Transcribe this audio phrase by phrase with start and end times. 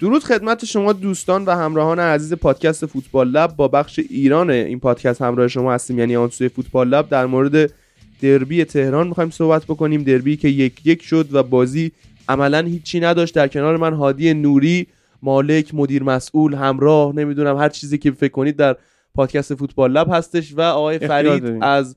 [0.00, 3.56] درود خدمت شما دوستان و همراهان عزیز پادکست فوتبال لب.
[3.56, 5.98] با بخش ایران این پادکست همراه شما هستیم.
[5.98, 7.72] یعنی آنسوی فوتبال لب در مورد
[8.22, 10.02] دربی تهران می‌خوایم صحبت بکنیم.
[10.02, 11.92] دربی که یک یک شد و بازی
[12.28, 13.34] عملا هیچی نداشت.
[13.34, 14.86] در کنار من هادی نوری
[15.22, 18.76] مالک مدیر مسئول همراه نمی‌دونم هر چیزی که فکر کنید در
[19.14, 21.96] پادکست فوتبال لب هستش و آقای فرید از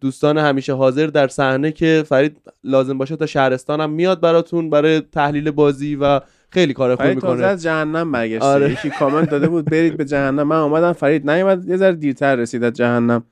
[0.00, 5.00] دوستان همیشه حاضر در صحنه که فرید لازم باشه تا شهرستان هم میاد براتون برای
[5.00, 6.20] تحلیل بازی و
[6.52, 7.44] خیلی کار خوب می‌کنه.
[7.44, 8.44] از جهنم برگشته.
[8.44, 8.72] آره.
[8.72, 10.42] یکی کامنت داده بود برید به جهنم.
[10.42, 11.68] من اومدم فرید نیومد.
[11.68, 13.24] یه ذره دیرتر رسید از جهنم.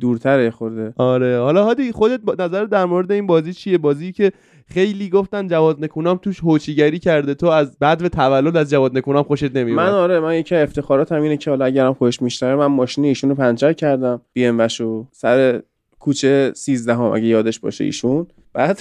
[0.00, 0.92] دورتره خورده.
[0.96, 1.38] آره.
[1.38, 4.32] حالا هادی خودت نظر در مورد این بازی چیه؟ بازی که
[4.66, 7.34] خیلی گفتن جواد نکونام توش هوچیگری کرده.
[7.34, 11.22] تو از بعد و تولد از جواد نکونام خوشت نمیاد من آره من یکی افتخاراتم
[11.22, 14.20] اینه که حالا اگرم خوش میشتره من ماشین ایشونو پنچر کردم.
[14.32, 15.62] بی ام وشو سر
[15.98, 18.26] کوچه 13 هم اگه یادش باشه ایشون.
[18.52, 18.80] بعد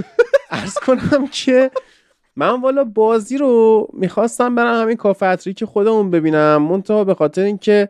[0.50, 1.70] عرض کنم که
[2.36, 6.62] من والا بازی رو می‌خواستم برم همین کافه که خودمون ببینم.
[6.62, 7.88] منتها به خاطر اینکه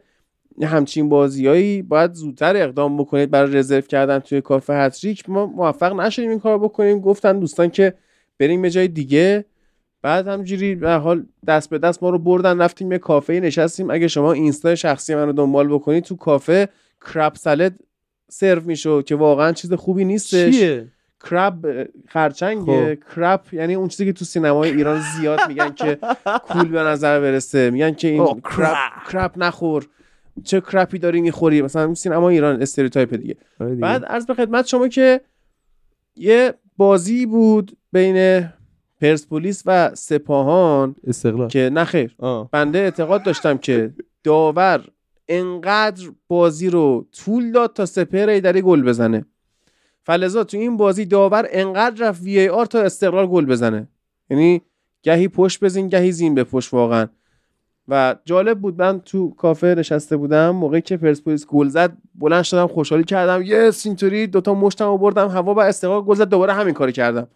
[0.62, 6.30] همچین بازیایی باید زودتر اقدام بکنید برای رزرو کردن توی کافه هتریک ما موفق نشدیم
[6.30, 7.00] این کار بکنیم.
[7.00, 7.94] گفتن دوستان که
[8.38, 9.44] بریم به جای دیگه.
[10.02, 13.90] بعد همجوری به حال دست به دست ما رو بردن رفتیم یه کافه نشستیم.
[13.90, 16.68] اگه شما اینستا شخصی من رو دنبال بکنید تو کافه
[17.14, 17.72] crab salad
[18.30, 20.54] سرو میشه که واقعا چیز خوبی نیستش.
[20.54, 20.86] چیه؟
[21.30, 22.94] crab خرچنگ خب.
[23.14, 25.98] crap یعنی اون چیزی که تو سینمای ایران زیاد میگن که
[26.48, 27.70] cool به نظر برسه.
[27.70, 28.78] میگن که این اوه، crap
[29.12, 29.86] crap نخور.
[30.44, 33.36] چه crap ی داری می‌خوری؟ مثلا سینما ایران stereotype دیگه.
[33.60, 33.82] آره دیگه.
[33.82, 35.20] بعد عرض به خدمت شما که
[36.16, 38.48] یه بازی بود بین
[39.00, 41.48] پرسپولیس و سپاهان استقلال.
[41.48, 42.48] که نخیر آه.
[42.50, 43.94] بنده اعتقاد داشتم که
[44.24, 44.84] داور
[45.28, 49.24] انقدر بازی رو طول داد تا سپر ایدری گل بزنه.
[50.06, 53.88] فلزا تو این بازی داور انقدر رفت وی ای آر تا استقلال گل بزنه.
[54.30, 54.62] یعنی
[55.02, 57.08] گهی پشت بزین گهی زین به پشت واقعا.
[57.88, 62.66] و جالب بود من تو کافه نشسته بودم موقعی که پرسپولیس گل زد بلند شدم
[62.66, 63.42] خوشحالی کردم.
[63.42, 67.28] یه اینطوری دوتا مشتم بردم هوا و استقلال گل زد دوباره همین کاری کردم.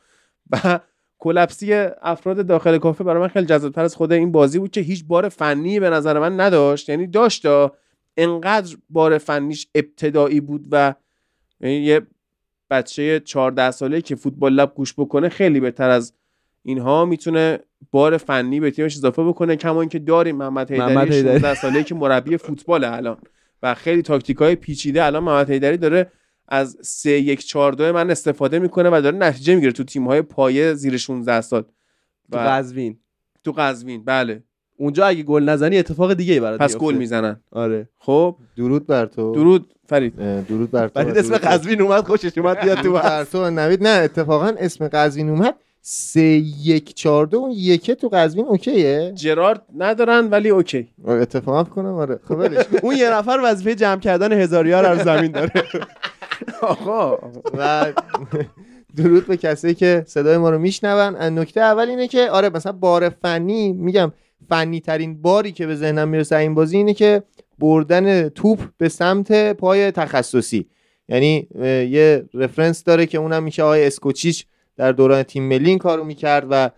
[0.50, 0.81] و
[1.19, 5.05] کلپسی افراد داخل کافه برای من خیلی جذابتر از خود این بازی بود که هیچ
[5.05, 6.89] بار فنی به نظر من نداشت.
[6.89, 7.73] یعنی داشت دا
[8.17, 10.95] انقدر بار فنیش ابتدایی بود و
[11.61, 12.06] یه
[12.71, 16.12] بچه 14 ساله که فوتبال لب گوش بکنه خیلی بهتر از
[16.62, 17.05] اینها.
[17.05, 17.59] می‌تونه
[17.91, 21.23] بار فنی به تیمش اضافه بکنه کما اینکه داریم محمد حیدری حیدری.
[21.23, 23.17] 16 ساله که مربی فوتبال الان
[23.62, 26.12] و خیلی تاکتیک های پیچیده الان محمد حیدری داره
[26.49, 30.23] از 3 1 4 2 من استفاده می‌کنه و داره نتیجه می‌گیره تو تیم های
[30.23, 31.62] پایه زیر 16 سال.
[32.33, 32.99] تو و قزوین.
[33.45, 34.43] تو قزوین بله.
[34.77, 36.77] اونجا اگه گل نزنی اتفاق دیگه ای برات پس.
[36.77, 37.41] گل می‌زنن.
[37.50, 37.89] آره.
[37.99, 39.35] خب؟ درود بر تو.
[39.35, 39.75] درود.
[39.88, 40.44] فرید.
[40.47, 43.25] درود بر تو فرید اسم قزوین اومد خوشش اومد بیاد تو بر.
[43.25, 43.50] تو.
[43.50, 45.54] نوید نه اتفاقا اسم قزوین اومد.
[45.81, 46.21] سه
[46.62, 50.88] یک چهار دو اون یکه تو قزوین اوکیه؟ جرارد ندارن ولی اوکی.
[51.06, 52.21] اتفاقا کنم آره.
[52.28, 52.43] خب.
[52.82, 55.53] اون یه نفر وظیفه جمع کردن هزاریار از زمین داره.
[56.62, 57.19] آقا.
[57.59, 57.93] و
[58.97, 61.15] درود به کسایی که صدای ما رو میشنون.
[61.38, 64.12] نکته اول اینه که آره مثلا بار فنی میگم
[64.49, 67.22] فنی ترین باری که به ذهنم می‌رسه این بازی اینه که
[67.59, 70.66] بردن توپ به سمت پای تخصصی.
[71.09, 71.49] یعنی
[71.91, 76.47] یه رفرنس داره که اونم میشه آقای اسکوچیچ در دوران تیم ملی این کارو می‌کرد
[76.50, 76.71] و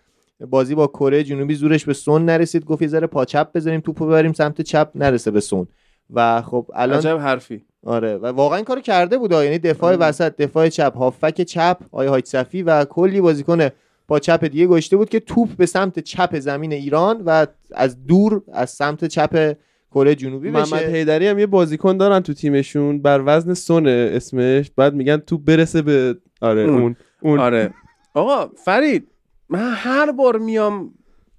[0.47, 2.65] بازی با کره جنوبی زورش به سون نرسید.
[2.65, 5.67] گفت یه ذره پا چپ بذاریم توپو ببریم سمت چپ نرسه به سون.
[6.15, 7.65] و خب الان عجب حرفی.
[7.87, 8.17] آره.
[8.17, 9.45] و واقعا این کارو کرده بود آه.
[9.45, 9.99] یعنی دفاع آره.
[9.99, 13.69] وسط دفاع چپ هافک چپ آی هایت صفی و کلی بازیکن
[14.11, 18.43] با چپ دیگه گشته بود که توپ به سمت چپ زمین ایران و از دور
[18.53, 19.57] از سمت چپ
[19.91, 23.03] کره جنوبی محمد بشه حیدری هم یه بازیکن دارن تو تیمشون.
[23.03, 24.71] بر وزن سونه اسمش.
[24.77, 26.81] بعد میگن تو برسه به آره اون.
[26.83, 26.97] اون.
[27.23, 27.39] اون.
[27.39, 27.75] آره.
[28.15, 29.09] آقا فرید
[29.49, 30.95] من هر بار میام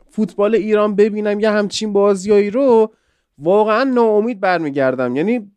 [0.10, 2.94] فوتبال ایران ببینم یه همچین بازیایی رو
[3.38, 5.16] واقعا ناامید برمیگردم.
[5.16, 5.52] یعنی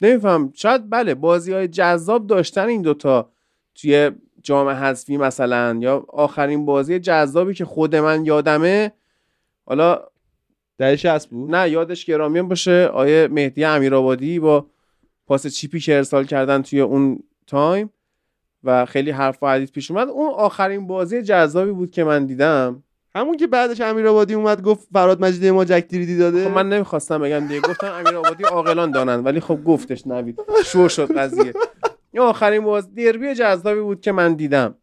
[0.00, 0.52] نمیفهم.
[0.54, 3.30] شاید بله بازی های جذاب داشتن این دوتا
[3.74, 4.10] توی
[4.42, 8.92] جام حذفی مثلا یا آخرین بازی جذابی که خود من یادمه
[9.66, 9.98] حالا
[10.78, 14.66] دهه 60 بود؟ نه یادش گرامیان باشه آیه مهدی امیرآبادی با
[15.26, 17.90] پاس چیپی که ارسال کردن توی اون تایم
[18.64, 20.08] و خیلی حرف و حدیث پیش اومد.
[20.08, 22.82] اون آخرین بازی جذابی بود که من دیدم.
[23.14, 27.18] همون که بعدش امیرآبادی اومد گفت فراد مجیدی ما جک دیریدی داده خب من نمی‌خواستم
[27.18, 30.40] بگم دیگه گفتم امیرآبادی عاقلان دانن ولی خب گفتش نوید.
[30.64, 31.52] شور شد قضیه.
[32.12, 34.74] این آخرین باز دربی جذابی بود که من دیدم.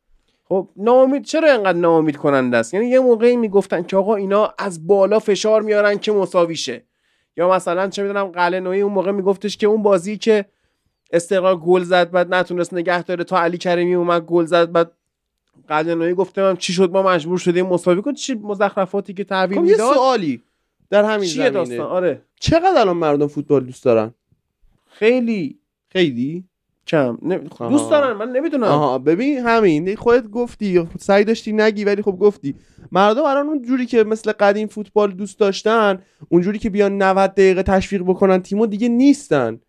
[0.46, 4.88] خب ناامید چرا اینقدر ناامید کننده است؟ یعنی یه موقعی می‌گفتن که آقا اینا از
[4.88, 6.84] بالا فشار میارن که مساوی شه.
[7.38, 10.46] یا مثلا چه می‌دونم قلعه نوعی اون موقع میگفتش که اون بازی که
[11.14, 14.92] استقلال گل زد بعد نتونست نگه داره تا علی کریمی اومد گل زد بعد
[15.68, 18.16] قلنوی گفتم چی شد ما مجبور شدیم مساوی کنیم.
[18.16, 20.44] چی مزخرفاتی که تحویل خب یه می‌داد؟ سوالی
[20.90, 21.50] در همین چیه زمینه.
[21.50, 22.22] داستان؟ آره.
[22.40, 24.14] چقدر الان مردم فوتبال دوست دارن؟
[24.88, 25.60] خیلی.
[25.90, 26.44] خیلی؟
[26.90, 27.18] کم
[27.60, 27.70] آها.
[27.70, 28.64] دوست دارن من نمی‌دونم.
[28.64, 32.56] آها ببین همین خودت گفتی سعی داشتی نگی ولی خب گفتی.
[32.92, 36.00] مردم الان اون جوری که مثل قدیم فوتبال دوست داشتن
[36.30, 39.60] اونجوری که بیان 90 دقیقه تشویق بکنن تیمو دیگه نیستن.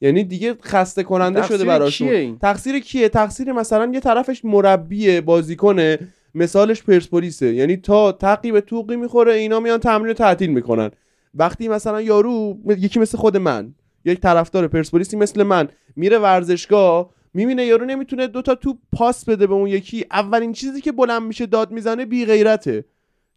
[0.00, 2.08] یعنی دیگه خسته کننده شده براشون.
[2.08, 5.98] کیه؟ تقصیر کیه؟ تقصیر مثلا یه طرفش مربیه بازیکنه
[6.34, 7.54] مثالش پرسپولیسه.
[7.54, 10.90] یعنی تا تقی به توقی می‌خوره اینا میان تمرین تعطیل می‌کنن.
[11.34, 13.74] وقتی مثلا یارو یکی مثل خود من
[14.04, 19.54] یک طرفدار پرسپولیسی مثل من میره ورزشگاه می‌بینه یارو نمی‌تونه دوتا توپ پاس بده به
[19.54, 22.84] اون یکی اولین چیزی که بلند میشه داد می‌زنه بی غیرته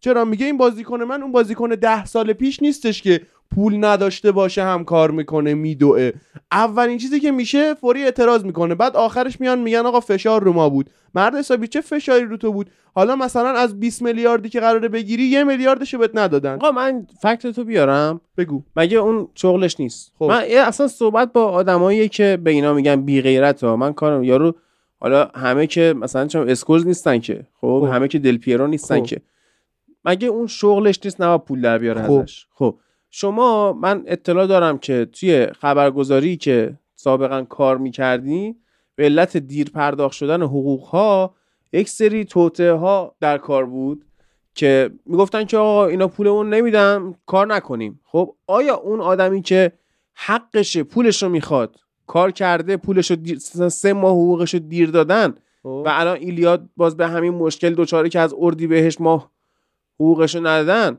[0.04, 3.20] چرا میگه این بازیکن من اون بازیکن ده سال پیش نیستش که
[3.54, 6.12] پول نداشته باشه هم کار می‌کنه میدوه.
[6.52, 8.74] اولین چیزی که میشه فوری اعتراض می‌کنه.
[8.74, 10.90] بعد آخرش میان میگن آقا فشار رو ما بود.
[11.14, 15.22] مرد حسابی چه فشاری رو تو بود؟ حالا مثلا از 20 میلیاردی که قراره بگیری
[15.22, 16.54] یه میلیاردشو بهت ندادن.
[16.54, 18.20] آقا من فکت تو بیارم.
[18.38, 18.62] بگو.
[18.76, 20.24] مگه اون شغلش نیست؟ خب.
[20.24, 24.54] من اصلا صحبت با آدمایی که به اینا میگن بی غیرت ها من کارم یارو
[25.00, 27.46] حالا همه که مثلا چون اسکورز نیستن که.
[27.60, 27.94] خب, خب.
[27.94, 29.06] همه که دل پیرو نیستن خب.
[29.06, 29.20] که.
[30.04, 32.12] مگه اون شغلش نیست نه پول در بیاره خب.
[32.12, 32.78] ازش؟ خب.
[33.10, 38.56] شما من اطلاع دارم که توی خبرگزاری که سابقا کار می‌کردی
[38.94, 41.34] به علت دیر پرداخت شدن حقوق ها
[41.72, 44.04] یک سری توطئه ها در کار بود
[44.54, 48.00] که می‌گفتن که آقا اینا پولمون نمیدن کار نکنیم.
[48.04, 49.72] خب آیا اون آدمی که
[50.14, 51.76] حقشه پولش رو می‌خواد
[52.06, 53.38] کار کرده پولش رو دیر...
[53.68, 55.34] سه ماه حقوقش رو دیر دادن
[55.64, 59.31] و الان ایلیاد باز به همین مشکل دوچاره که از اردی بهش ماه
[60.02, 60.98] حقوقش رو ندادن.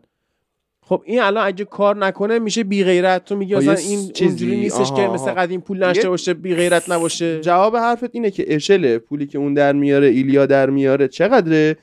[0.86, 4.92] خب این الان اگه کار نکنه میشه بی غیرت تو میگی مثلا این چیزی- نیستش
[4.92, 5.14] آها، که.
[5.14, 7.42] مثل قدیم پول دیگه باشه بی غیرت نباشه.
[7.42, 11.78] جواب حرفت اینه که اشل پولی که اون در میاره ایلیا در میاره چقدره؟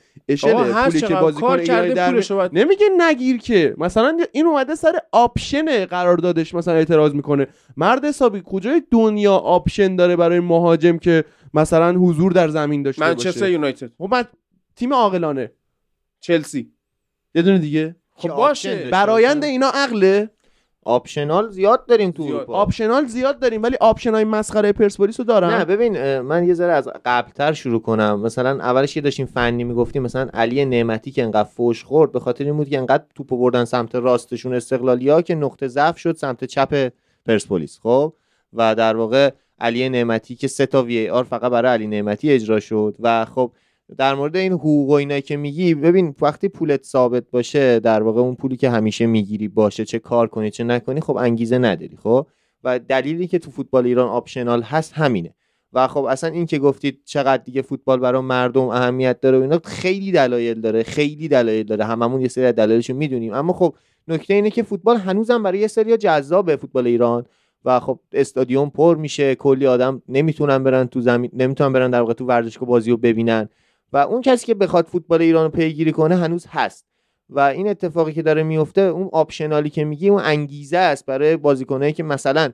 [0.45, 3.75] هر پولی که بازیکن کرده در باید نمیگه نگیر که.
[3.77, 7.47] مثلا این اومده سر option قراردادش مثلا اعتراض می‌کنه.
[7.77, 13.39] مرد حسابی کجای دنیا option داره برای مهاجم که مثلا حضور در زمین داشته منچستر
[13.39, 13.91] باشه؟ یونایتد.
[13.97, 14.23] خب من
[14.75, 15.51] تیم عاقلانه.
[16.19, 16.71] چلسی.
[17.35, 17.95] یه دونه دیگه.
[18.15, 18.89] خب باشه.
[18.89, 19.43] برایند.
[19.43, 20.29] اینا عقله.
[20.83, 22.23] optional زیاد داریم تو.
[22.23, 22.53] اروپا.
[22.53, 26.73] optional زیاد داریم ولی option های مسخره پرسپولیس رو دارن نه ببین من یه ذره
[26.73, 28.19] از قبلتر شروع کنم.
[28.19, 32.43] مثلا اولش که داشتیم فنی می‌گفتیم مثلا علی نعمتی که انقدر فوش خورد به خاطر
[32.43, 36.91] این بود که انقدر توپو بردن سمت راستشون استقلالیا که نقطه ضعف شد سمت چپ
[37.25, 38.13] پرسپولیس خب؟
[38.53, 42.95] و در واقع علی نعمتی که سه تا VAR فقط برای علی نعمتی اجرا شد.
[42.99, 43.51] و خب
[43.97, 48.21] در مورد این حقوق و اینا که میگی ببین وقتی پولت ثابت باشه در واقع
[48.21, 52.27] اون پولی که همیشه می‌گیری باشه چه کار کنی چه نکنی خب انگیزه نداری خب؟
[52.63, 55.33] و دلیلی که تو فوتبال ایران optional هست همینه.
[55.73, 59.59] و خب اصلا این که گفتید چقدر دیگه فوتبال برای مردم اهمیت داره و اینا
[59.63, 61.85] خیلی دلایل داره خیلی دلایل داره.
[61.85, 63.33] هممون یه سری از دلایلشو می‌دونیم.
[63.33, 63.75] اما خب
[64.07, 67.25] نکته اینه که فوتبال هنوزم برای یه سری جذابه فوتبال ایران.
[67.65, 72.13] و خب استادیوم پر میشه کلی آدم نمی‌تونن برن تو زمین نمی‌تونن برن در واقع
[72.13, 73.49] تو ورزشگاه بازی رو ببینن.
[73.93, 76.85] و اون کسی که بخواد فوتبال ایران رو پیگیری کنه هنوز هست.
[77.29, 81.37] و این اتفاقی که داره میفته اون optional ی که میگی اون انگیزه است برای
[81.37, 82.51] بازیکنایی که مثلا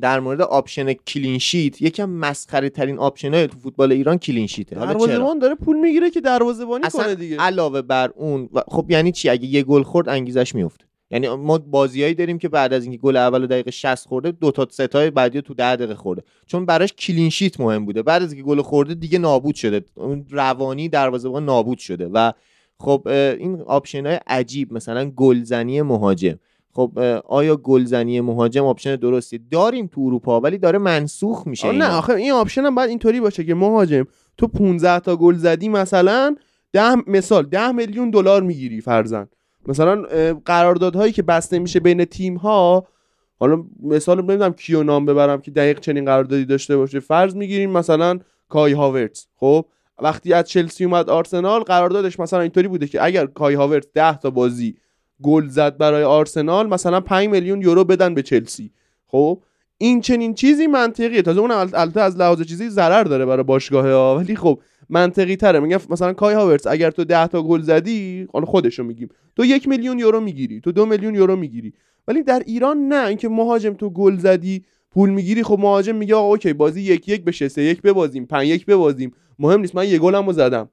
[0.00, 4.76] در مورد option clean sheet یکم مسخره ترین option تو فوتبال ایران clean sheet ه.
[4.76, 7.36] دروازه‌بان داره پول می‌گیره که دروازه‌بانی کنه دیگه.
[7.36, 12.14] علاوه بر اون خب یعنی چی؟ اگه یه گل خورد انگیزش میفته یعنی ما بازیایی
[12.14, 15.42] داریم که بعد از اینکه گل اول دقیقه 60 خورده دو تا سه تای بعدی
[15.42, 16.22] تو 10 دقیقه خورده.
[16.46, 18.02] چون براش clean sheet مهم بوده.
[18.02, 19.84] بعد از اینکه گل خورده دیگه نابود شده.
[19.94, 22.32] اون روانی دروازه‌بان نابود شده و
[22.80, 26.38] خب این option های عجیب مثلا گلزنی مهاجم.
[26.72, 31.72] خب آیا گلزنی مهاجم option درستی؟ داریم تو اروپا ولی داره منسوخ میشه.
[31.72, 34.04] نه آخه این option هم باید اینطوری باشه که مهاجم
[34.36, 36.36] تو 15 تا گل زدی مثلا
[36.72, 39.28] ده مثال 10 میلیون دلار می‌گیری فرضا
[39.68, 40.02] مثلا
[40.44, 42.86] قراردادهایی که بسته میشه بین تیم ها
[43.40, 47.00] حالا مثال نمی‌دونم کیو نام ببرم که دقیق چنین قراردادی داشته باشه.
[47.00, 49.64] فرض می‌گیریم مثلا کای هاورتز خب؟
[50.02, 54.30] وقتی از چلسی اومد آرسنال قراردادش مثلا اینطوری بوده که اگر کای هاورتز 10 تا
[54.30, 54.76] بازی
[55.22, 58.70] گل زد برای آرسنال مثلا 5 میلیون یورو بدن به چلسی.
[59.06, 59.42] خب؟
[59.78, 61.22] این چنین چیزی منطقیه.
[61.22, 65.36] تازه اون ال- البته از لحاظ چیزی ضرر داره برای باشگاه ها ولی خب منطقی
[65.36, 65.60] تره.
[65.60, 69.08] میگم مثلا کای هاورتز اگر تو 10 تا گل زدی حالا خودشو میگیم.
[69.36, 71.72] تو یک میلیون یورو می‌گیری تو دو میلیون یورو می‌گیری.
[72.08, 73.06] ولی در ایران نه.
[73.06, 77.24] اینکه مهاجم تو گل زدی پول می‌گیری خب مهاجم میگه آقا اوکی بازی یک یک
[77.24, 79.12] بشه سه یک ببازیم پنج یک ببازیم.
[79.38, 79.74] مهم نیست.
[79.74, 80.68] من یه گلمو زدم.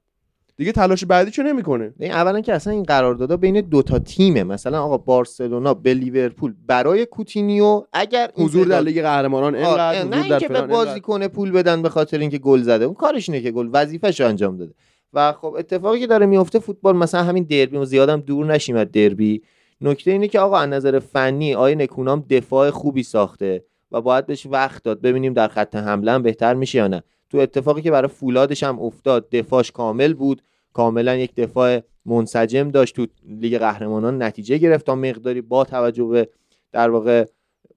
[0.56, 1.94] دیگه تلاش بعدیشو نمی‌کنه.
[1.98, 4.44] این اولا که اصلا این قراردادها بین دو تا تیمه.
[4.44, 10.32] مثلا آقا بارسلونا به لیورپول برای کوتینیو اگر حضور در لیگ قهرمانان اینقدر نه حضور
[10.32, 10.62] اینکه به.
[10.62, 12.84] بازیکن پول بدن به خاطر اینکه گل زده.
[12.84, 14.72] اون کارش اینه که گل وظیفه‌شو انجام داده.
[15.12, 18.90] و خب اتفاقی که داره میفته فوتبال مثلا همین دربی و زیادم دور نشیم از
[18.92, 19.42] دربی.
[19.80, 24.46] نکته اینه که آقا از نظر فنی آیه نکونام دفاع خوبی ساخته و باید بهش
[24.46, 25.00] وقت داد.
[25.00, 27.02] ببینیم در خط حمله هم بهتر میشه یا نه.
[27.30, 30.42] تو اتفاقی که برای فولادش هم افتاد دفاعش کامل بود.
[30.72, 32.96] کاملا یک دفاع منسجم داشت.
[32.96, 36.28] تو لیگ قهرمانان نتیجه گرفت تا مقداری با توجه به
[36.72, 37.24] در واقع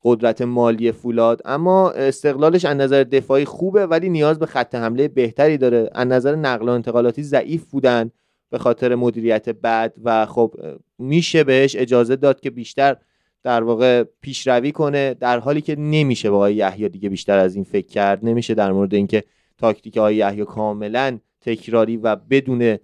[0.04, 1.42] قدرت مالی فولاد.
[1.46, 5.90] اما استقلالش از نظر دفاعی خوبه ولی نیاز به خط حمله بهتری داره.
[5.92, 8.12] از نظر نقل و انتقالاتی ضعیف بودن
[8.50, 10.56] به خاطر مدیریت بد و خب
[10.98, 12.98] میشه بهش اجازه داد که بیشتر
[13.44, 15.14] در واقع پیشروی کنه.
[15.14, 18.26] در حالی که نمیشه با آقای یحیی دیگه بیشتر از این فکر کرد.
[18.26, 19.24] نمیشه در مورد اینکه
[19.60, 22.78] تاکتیک آقای یحیی کاملا تکراری و بدون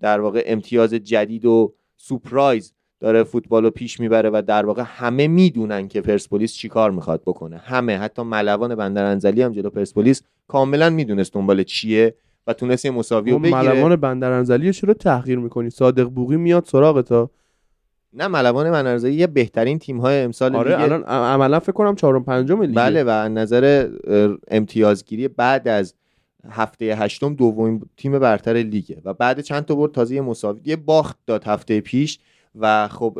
[0.00, 5.28] در واقع امتیاز جدید و surprise داره فوتبال رو پیش می‌بره و در واقع همه
[5.28, 7.56] می‌دونن که پرسپولیس چیکار می‌خواد بکنه.
[7.56, 12.14] همه حتی ملوان بندر انزلی هم جلو پرسپولیس کاملا می‌دونست دنبال چیه
[12.46, 13.58] و تونست یه مساوی رو بگیره.
[13.58, 17.30] ملوان بندر انزلی چرا تحقیر می‌کنی؟ صادق بوقی میاد سراغ تا
[18.12, 21.94] نه ملوان بندر انزلی یه بهترین تیم های امسال آره لیگ الان عملا فکر کنم
[21.94, 23.88] چهارم پنجم لیگه بله و نظر
[24.48, 25.94] امتیازگیری بعد از
[26.50, 29.02] هفته هشتم دومین تیم برتر لیگه.
[29.04, 32.18] و بعد چند تا برد تازه یه مساوی یه باخت داد هفته پیش.
[32.54, 33.18] و خب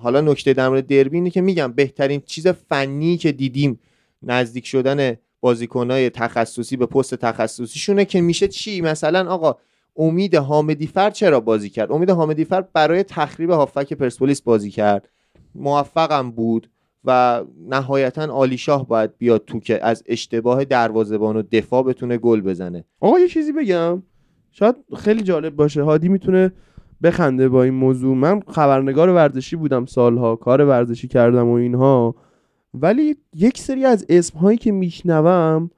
[0.00, 3.80] حالا نکته در مورد دربی اینه که میگم بهترین چیز فنی که دیدیم
[4.22, 9.56] نزدیک شدن بازیکنهای تخصصی به پست تخصصیشونه که میشه چی؟ مثلا آقا
[9.96, 15.08] امید حامدی فر چرا بازی کرد؟ امید حامدی فر برای تخریب هافک پرسپولیس بازی کرد.
[15.54, 16.70] موفقم بود.
[17.04, 22.40] و نهایتا عالی شاه باید بیاد تو که از اشتباه دروازه‌بان و دفاع بتونه گل
[22.40, 22.84] بزنه.
[23.00, 24.02] آقا یه چیزی بگم.
[24.52, 25.82] شاید خیلی جالب باشه.
[25.82, 26.52] هادی می‌تونه
[27.02, 28.16] بخنده با این موضوع.
[28.16, 32.14] من خبرنگار ورزشی بودم سالها کار ورزشی کردم و اینها.
[32.74, 35.70] ولی یک سری از اسمهایی که میشنوم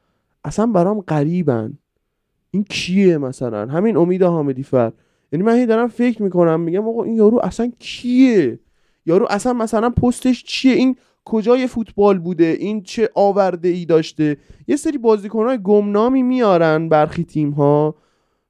[0.45, 1.79] اصلا برام غریبن.
[2.51, 4.93] این کیه مثلا؟ همین امید حامدی فر.
[5.33, 8.59] یعنی من هی دارم فکر می‌کنم میگم آقا این یارو اصلا کیه؟
[9.07, 14.37] یارو اصلا مثلا پستش چیه؟ این کجای فوتبال بوده؟ این چه آورده ای داشته؟
[14.69, 17.95] یه سری بازیکنهای گمنامی میارن برخی تیم ها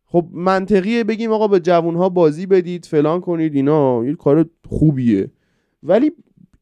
[0.06, 4.04] خب منطقیه بگیم آقا به جوانها بازی بدید فلان کنید اینا.
[4.04, 5.30] یه کار خوبیه.
[5.82, 6.12] ولی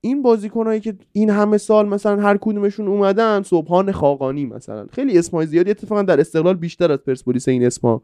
[0.01, 4.87] این بازیکنهایی که این همه سال مثلا هر کدومشون اومدن صبحان خاقانی مثلا.
[4.93, 8.03] خیلی اسمای زیادی اتفاقا در استقلال بیشتر از پرسپولیس این اسما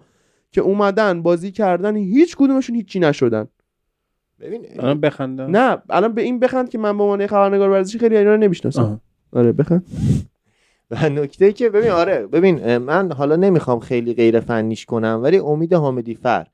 [0.52, 3.48] که اومدن بازی کردن هیچ کدومشون هیچی نشدن.
[4.40, 8.16] ببین الان بخندم نه الان به این بخند که من به عنوان خبرنگار ورزشی خیلی
[8.16, 9.00] اینا رو نمی‌شناسم.
[9.32, 9.84] آره بخند
[10.90, 15.72] و نکته که ببین آره ببین من حالا نمی‌خوام خیلی غیر فنیش کنم ولی امید
[15.72, 16.46] حامدی فر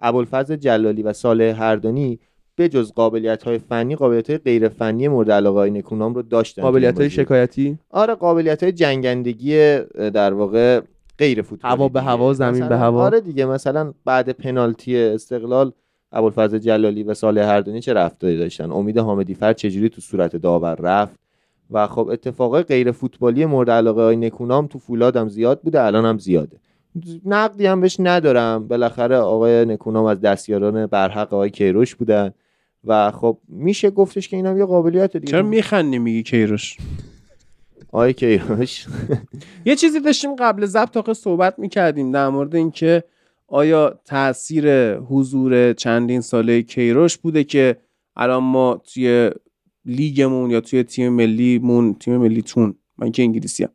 [0.00, 2.20] ابوالفضل جلالی و صالح هردانی
[2.56, 6.62] به جز قابلیت های فنی قابلیت های غیر فنی مورد علاقه های نکونام رو داشتن
[6.62, 7.10] قابلیت های.
[7.10, 9.78] شکایتی آره قابلیت های جنگندگی
[10.14, 10.80] در واقع
[11.18, 12.02] غیر فوتبالی هوا به.
[12.02, 13.02] هوا، زمین به هوا.
[13.02, 15.72] آره دیگه مثلا بعد پنالتی استقلال
[16.12, 20.74] ابوالفضل جلالی و صالح هردانی چه رفتاری داشتن؟ امید حامدی فر چجوری تو صورت داور
[20.74, 21.14] رفت؟
[21.70, 26.18] و خب اتفاقای غیر فوتبالی مورد علاقه های نکونام تو فولادم زیاد بوده الان هم
[26.18, 26.56] زیاده.
[27.24, 28.68] نقدی هم بهش ندارم.
[28.68, 32.30] بالاخره آقای نکونام از دستیاران برحق آقای کیروش بودن.
[32.84, 35.30] و خب میشه گفتش که اینا یه قابلیت دیگه.
[35.30, 36.76] چرا میخندی میگی کیروش؟
[37.92, 38.86] آقای کیروش.
[39.64, 43.04] یه چیزی داشتیم قبل ضبط صحبت می‌کردیم در مورد اینکه
[43.48, 47.76] آیا تاثیر حضور چندین ساله کیروش بوده که
[48.16, 49.30] الان ما توی
[49.84, 53.70] لیگمون یا توی تیم ملیمون تیم ملیتون من که انگلیسی هم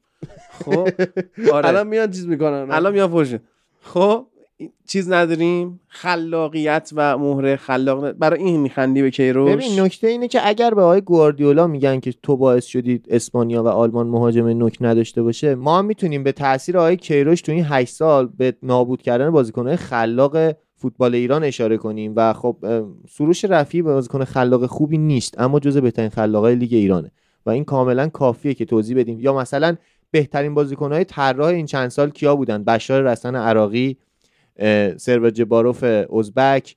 [0.65, 0.87] خب؟
[1.53, 1.67] آره.
[1.67, 2.67] الان میان چیز می‌کنن.
[2.71, 3.41] الان میاد فوشه
[3.81, 4.27] خب؟
[4.87, 10.47] چیز نداریم؟ خلاقیت و مهره خلاق برای این میخندی به کیروش؟ ببین نکته اینه که
[10.47, 15.23] اگر به آقای گواردیولا میگن که تو باعث شدید اسپانیا و آلمان مهاجم نوک نداشته
[15.23, 19.31] باشه ما هم می‌تونیم به تاثیر آقای کیروش تو این 8 سال به نابود کردن
[19.31, 20.37] بازیکنهای خلاق
[20.75, 22.57] فوتبال ایران اشاره کنیم و خب
[23.09, 27.11] سروش رفیعی بازیکن خلاق خوبی نیست اما جزو بهترین خلاقای لیگ ایرانه
[27.45, 29.19] و این کاملا کافیه که توضیح بدیم.
[29.19, 29.75] یا مثلا
[30.11, 33.97] بهترین بازیکنهای طراح این چند سال کیا بودن؟ بشار رسن عراقی
[34.57, 35.83] اه، سرور جباروف
[36.19, 36.75] ازبک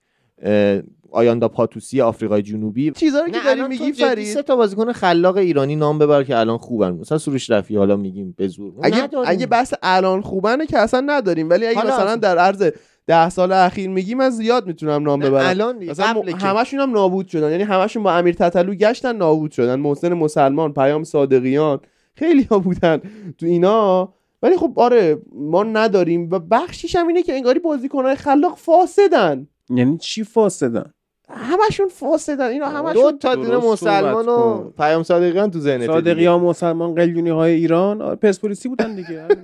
[1.11, 2.91] آیاندا پاتوسی آفریقای جنوبی.
[2.91, 6.59] چیزا رو که داری میگی فرید؟ سه تا بازیکن خلاق ایرانی نام ببر که الان
[6.59, 6.91] خوبن.
[6.91, 8.73] مثلا سروش رفی حالا میگیم به زور.
[8.83, 9.31] اگه نداریم.
[9.31, 11.51] اگه بحث الان خوبنه که اصلا نداریم.
[11.51, 12.71] ولی اگه مثلا در عرض
[13.07, 15.47] ده سال اخیر میگی من زیاد می‌تونم نام ببرم.
[15.49, 16.29] الان مثلا م...
[16.29, 17.51] همشون هم نابود شدن.
[17.51, 19.81] یعنی همشون با امیر تتلو گشتن نابود شدن.
[19.81, 21.81] محسن مسلمان پیام صادقیان
[22.15, 23.01] خیلی ها بودن
[23.39, 24.13] تو اینا.
[24.47, 29.49] ولی خب آره ما نداریم و بخشیش هم اینه که انگاری بازیکنهای خلاق فاسدن.
[29.71, 30.93] یعنی چی فاسدن؟
[31.29, 32.49] همشون فاسدن.
[32.49, 34.71] اینا دو همشون تا دونه درست مسلمان و.
[34.71, 39.29] پیام صادقیان تو ذهنت صادقی ها مسلمان قلیونی های ایران؟ آره، پرسپولیسی بودن دیگه.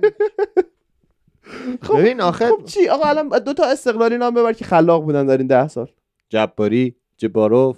[1.97, 5.37] ببین آخه خب چی؟ آقا الان دو تا استقلالی نام ببر که خلاق بودن در
[5.37, 5.87] این ده سال.
[6.29, 7.77] جباری جباروف.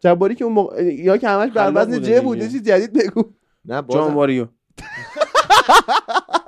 [0.00, 3.24] جباری که اون موقع یا که همش بر وزن جه بود چیز جدید بگو.
[3.64, 4.48] نه جان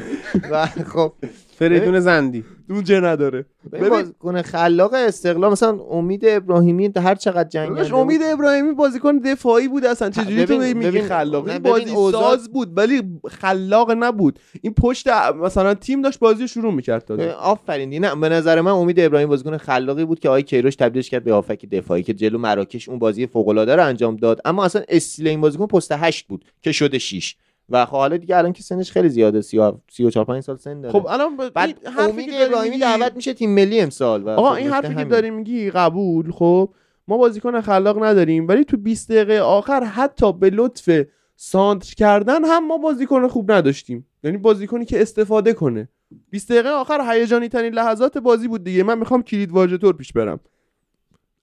[0.50, 1.12] واریو خب
[1.58, 2.44] فریدون زندی.
[2.70, 3.46] اون جه نداره.
[3.90, 7.92] بازیکن خلاق استقلال مثلا امید ابراهیمی هر چقدر بود.
[7.94, 12.72] امید ابراهیمی بازیکن دفاعی بود اصلا چجوری تو ببین- میگی ببین- خلاق؟ بازی ساز بود
[12.76, 14.38] ولی خلاق نبود.
[14.62, 15.08] این پشت
[15.42, 18.04] مثلا تیم داشت بازی رو شروع می‌کرد تازه آفرین.
[18.04, 21.32] نه به نظر من امید ابراهیم بازیکن خلاقی بود که آقای کیروش تبدیلش کرد به
[21.32, 24.40] هافک دفاعی که جلو مراکش اون بازی فوق العاده رو انجام داد.
[24.44, 27.36] اما اصلا استیل این بازیکن پست 8 بود که شده 6
[27.70, 30.92] و خب حالا دیگه الان که سنش خیلی زیاده 34 5 سال سن داره.
[31.00, 31.48] خب الان ب...
[31.48, 34.68] بعد امید که داری ابراهیمی میگی- دعوت میشه تیم ملی امسال و آقا خب این
[34.68, 35.10] حرفی که همینه.
[35.10, 36.70] داری میگی قبول خب
[37.08, 40.90] ما بازیکن خلاق نداریم ولی تو 20 دقیقه آخر حتی به لطف
[41.36, 44.06] سانتر کردن هم ما بازیکن خوب نداشتیم.
[44.24, 45.88] یعنی بازیکنی که استفاده کنه.
[46.30, 48.82] 20 دقیقه آخر هیجانی ترین لحظات بازی بود دیگه.
[48.82, 50.40] من می‌خوام کلید واژه طور پیش برم.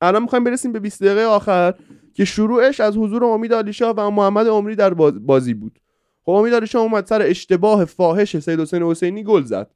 [0.01, 1.73] الان می‌خوایم برسیم به 20 دقیقه آخر
[2.13, 5.79] که شروعش از حضور امید علیشاه و محمد عمری در باز- بازی بود.
[6.25, 9.71] خب امید علیشاه اومد سر اشتباه فاحش سید حسین حسینی گل زد.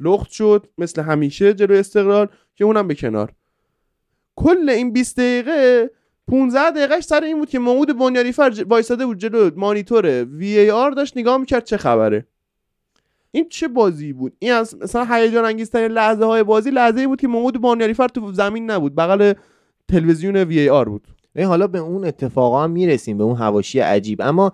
[0.00, 3.32] لخت شد مثل همیشه جلوی استقلال که اونم به کنار.
[4.36, 5.90] کل این 20 دقیقه
[6.28, 10.70] 15 دقیقهش سر این بود که محمود بنیادیفر ج- وایساده بود جلو مانیتور وی ای
[10.70, 12.26] آر داشت نگاه می‌کرد چه خبره.
[13.30, 17.20] این چه بازی بود؟ این از مثلا هیجان انگیزترین لحظه های بازی لحظه ای بود
[17.20, 18.94] که محمود بنیادیفر تو زمین نبود.
[18.94, 19.32] بغل
[19.88, 21.06] تلویزیون وی ای آر بود.
[21.34, 24.20] ببین حالا به اون اتفاقا هم می‌رسیم به اون هواشی عجیب.
[24.22, 24.52] اما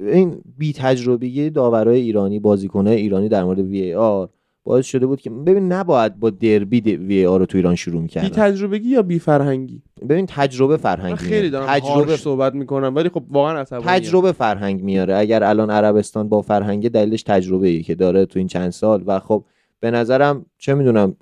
[0.00, 4.28] این بی تجربگی داورای ایرانی بازیکنهای ایرانی در مورد وی آر
[4.64, 8.02] باعث شده بود که ببین نباید با دربی وی آر رو تو ایران شروع بی
[8.02, 8.28] می‌کردن.
[8.28, 11.50] تجربگی یا بی فرهنگی ببین تجربه من فرهنگ خیلی.
[11.50, 13.86] دارم تجربه تجربه صحبت می‌کنم ولی خب واقعا عصبانیم.
[13.86, 15.16] تجربه فرهنگ میاره.
[15.16, 19.02] اگر الان عربستان با فرهنگ دلیلش تجربه ای که داره تو این چند سال.
[19.06, 19.44] و خب
[19.80, 21.16] به نظرم چه می‌دونم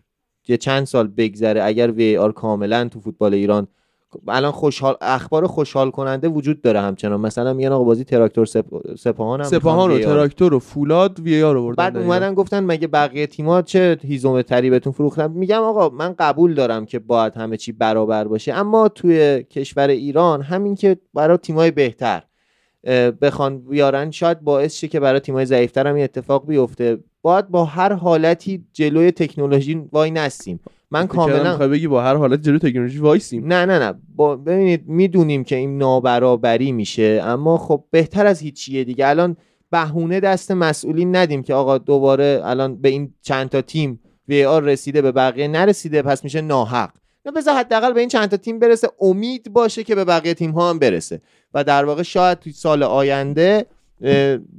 [0.49, 3.66] یه چند سال بگذره اگر VAR کاملا تو فوتبال ایران
[4.29, 8.64] الان خوشحال اخبار خوشحال کننده وجود داره همچنان مثلا میگن آقا بازی تراکتور سپ...
[8.98, 9.98] سپاهان هم سپاهان و.
[9.98, 11.96] تراکتور و فولاد VAR آوردن بعد.
[11.96, 16.87] اومدن گفتن مگه بقیه تیم‌ها چه هیزم تری بهتون فروختن میگم آقا من قبول دارم
[16.87, 22.22] که باید همه چی برابر باشه اما توی کشور ایران همین که برای تیم‌های بهتر
[23.22, 27.64] بخوان بیارن شاید باعث شه که برای تیم‌های ضعیف‌تر هم این اتفاق بیفته باید با
[27.64, 32.99] هر حالتی جلوی تکنولوژی وای نستیم من کاملا می‌خوای بگی با هر حالت جلو تکنولوژی
[32.99, 33.46] وایسیم.
[33.46, 33.94] نه نه نه.
[34.14, 39.09] با ببینید می‌دونیم که این نابرابری میشه اما خب بهتر از هیچیه دیگه.
[39.09, 39.37] الان
[39.70, 44.62] بهونه دست مسئولین ندیم که آقا دوباره الان به این چند تا تیم وی آر
[44.62, 46.90] رسیده به بقیه نرسیده پس میشه ناحق.
[47.27, 48.88] نه بذار حداقل به این چند تا تیم برسه.
[49.01, 51.20] امید باشه که به بقیه تیم ها هم برسه.
[51.55, 53.66] و در واقع شاید توی سال آینده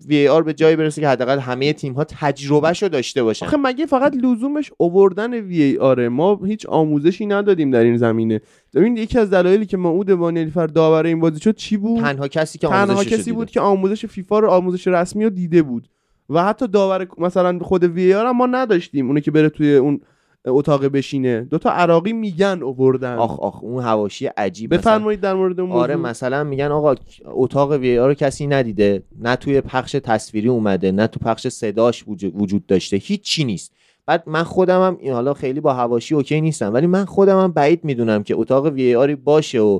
[0.08, 3.46] وی آر به جایی برسه که حداقل همه تیم ها تجربهشو داشته باشن.
[3.46, 8.42] آخه مگه فقط لزومش اووردن وی آره ما هیچ آموزشی ندادیم در این زمینه.
[8.74, 12.60] ببین یکی از دلایلی که معود بانیلیفر داور این بازی شد چی بود؟ تنها کسی
[12.60, 15.90] که تنها کسی بود که آموزش فیفا رو آموزش رسمی رو دیده بود.
[16.30, 20.02] و حتی داور مثلا خود وی آر هم ما نداشتیم اونی که بره توی اون
[20.46, 21.42] اتاق بشینه.
[21.42, 23.16] دوتا عراقی میگن اووردن.
[23.16, 25.84] آخ آخ اون هواشی عجیب بفرمایید در مورد اون موضوع.
[25.84, 26.96] آره مثلا میگن آقا
[27.26, 29.04] اتاق وی آر رو کسی ندیده.
[29.20, 32.98] نه توی پخش تصویری اومده نه تو پخش صداش وجود, وجود داشته.
[32.98, 33.74] هیچ چی نیست.
[34.06, 37.52] بعد من خودم هم این حالا خیلی با حواشی okay نیستم ولی من خودم هم
[37.52, 39.80] بعید می‌دونم که اتاق VAR ی باشه و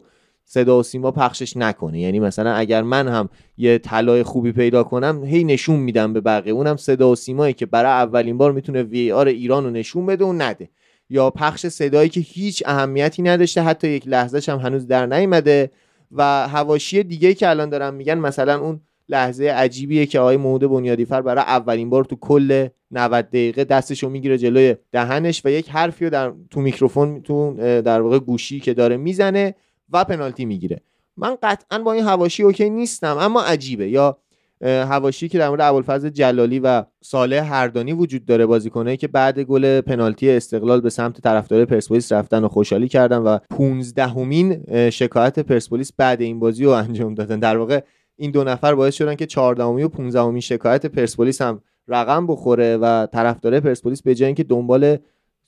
[0.50, 2.00] صدا و سیما پخشش نکنه.
[2.00, 6.54] یعنی مثلا اگر من هم یه طلای خوبی پیدا کنم هی نشون میدم به بقیه.
[6.54, 10.34] اونم صدا و سیمایی که برای اولین بار می‌تونه VAR ایران رو نشون بده و
[10.34, 10.70] نده.
[11.10, 15.72] یا پخش صدایی که هیچ اهمیتی نداشته حتی یک لحظهش هم هنوز در نیومده
[16.12, 18.80] و حواشی دیگه که الان دارم میگن مثلا اون
[19.10, 24.38] لحظه عجیبیه که آقای محمود بنیادیفر برای اولین بار تو کل 90 دقیقه دستشو می‌گیره
[24.38, 28.98] جلوی دهنش و یک حرفی رو در تو میکروفون تو در واقع گوشی که داره
[28.98, 29.56] می‌زنه.
[29.94, 30.82] و پنالتی می‌گیره.
[31.18, 33.90] من قطعا با این هواشی اوکی نیستم اما عجیبه.
[33.90, 34.18] یا
[34.62, 39.82] هواشی که در مورد ابوالفضل جلالی و صالح هردانی وجود داره بازیکنایی که بعد گل
[39.82, 45.92] پنالتی استقلال به سمت طرفدار پرسپولیس رفتن و خوشحالی کردن و 15 همین شکایت پرسپولیس
[45.98, 47.40] بعد این بازی رو انجام دادن.
[47.40, 47.82] در واقع
[48.16, 52.78] این دو نفر باعث شدن که 14 و 15 همین شکایت پرسپولیس هم رقم بخوره
[52.78, 54.98] و طرفدار پرسپولیس به جای اینکه دنبال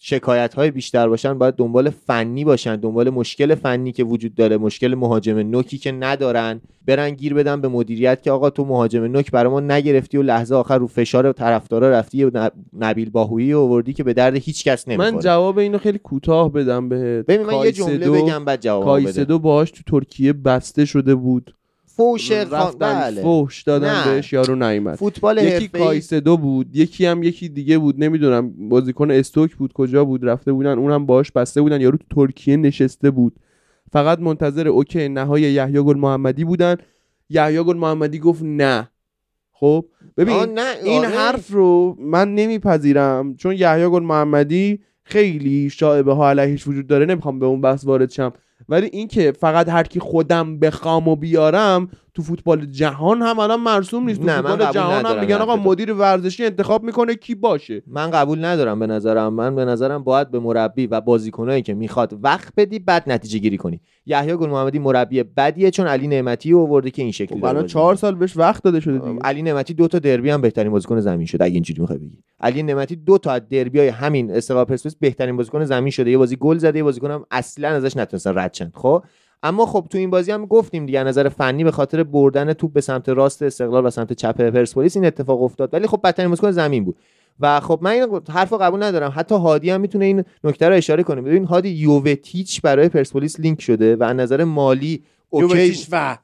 [0.01, 4.95] شکایت های بیشتر باشن باید دنبال فنی باشن دنبال مشکل فنی که وجود داره مشکل
[4.95, 9.51] مهاجم نوکی که ندارن برن گیر بدن به مدیریت که آقا تو مهاجم نوک برای
[9.51, 14.03] ما نگرفتی و لحظه آخر رو فشار طرفدارا رفتی و نب- نبیل باهویی آوردی که
[14.03, 15.11] به درد هیچ کس نمی‌خوره.
[15.11, 17.25] من جواب اینو خیلی کوتاه بدم بهت.
[17.25, 21.55] ببین من یه جمله بگم بعد جواب بده کایسدو باهاش تو ترکیه بسته شده بود.
[21.99, 23.21] فوش رفتن بله.
[23.21, 24.11] فحش دادن نه.
[24.11, 24.95] بهش یارو نیومد.
[24.95, 30.05] فوتبال یکی حرفه‌ای کایسدو بود یکی هم یکی دیگه بود نمی‌دونم بازیکن استوک بود کجا
[30.05, 33.35] بود رفته بودن اونم باش بسته بودن یارو تو ترکیه نشسته بود.
[33.91, 36.75] فقط منتظر اوکی نهای یحیی گل محمدی بودن.
[37.29, 38.89] یحیی گل محمدی گفت نه.
[39.51, 39.85] خب؟
[40.17, 41.07] ببین نه این آره.
[41.07, 47.39] حرف رو من نمیپذیرم چون یحیی گل محمدی خیلی شایبه ها علیهش وجود داره نمی‌خوام
[47.39, 48.33] به اون بحث وارد شم.
[48.69, 54.05] ولی اینکه فقط هر کی خودم بخوام و بیارم تو فوتبال جهان هم الان مرسوم
[54.05, 54.19] نیست.
[54.19, 55.55] تو نه، فوتبال جهان هم میگن آقا.
[55.55, 57.83] مدیر ورزشی انتخاب می‌کنه کی باشه.
[57.87, 59.33] من قبول ندارم به نظرم.
[59.33, 63.57] من به نظرم باید به مربی و بازیکنایی که می‌خواد وقت بدی بعد نتیجه گیری
[63.57, 63.81] کنی.
[64.05, 67.73] یحیی گل محمدی مربی بدیه چون علی نعمتی آورده که این شکلی خب الان بازی
[67.73, 68.01] چهار می‌کنه.
[68.01, 69.19] سال بهش وقت داده شده دیگه.
[69.23, 72.17] علی نعمتی دو تا دربی هم بهترین بازیکن زمین شده اگه اینجوری می‌خوای بگی.
[72.41, 76.11] علی نعمتی دو تا از دربی های همین استقلال پرسپولیس بهترین بازیکن زمین شده.
[76.11, 78.71] یه بازی گل زده یه بازیکن هم اصلا ازش نتونستن رد شن.
[78.75, 79.03] خب؟
[79.43, 82.81] اما خب تو این بازی هم گفتیم دیگه نظر فنی به خاطر بردن توپ به
[82.81, 85.73] سمت راست استقلال و سمت چپ پرسپولیس این اتفاق افتاد.
[85.73, 86.97] ولی خب بدترین بازیکن زمین بود.
[87.39, 89.13] و خب من این حرفو قبول ندارم.
[89.15, 91.21] حتی هادی هم می‌تونه این نکته رو اشاره کنه.
[91.21, 96.17] ببین هادی یووتیچ برای پرسپولیس لینک شده و از نظر مالی okay و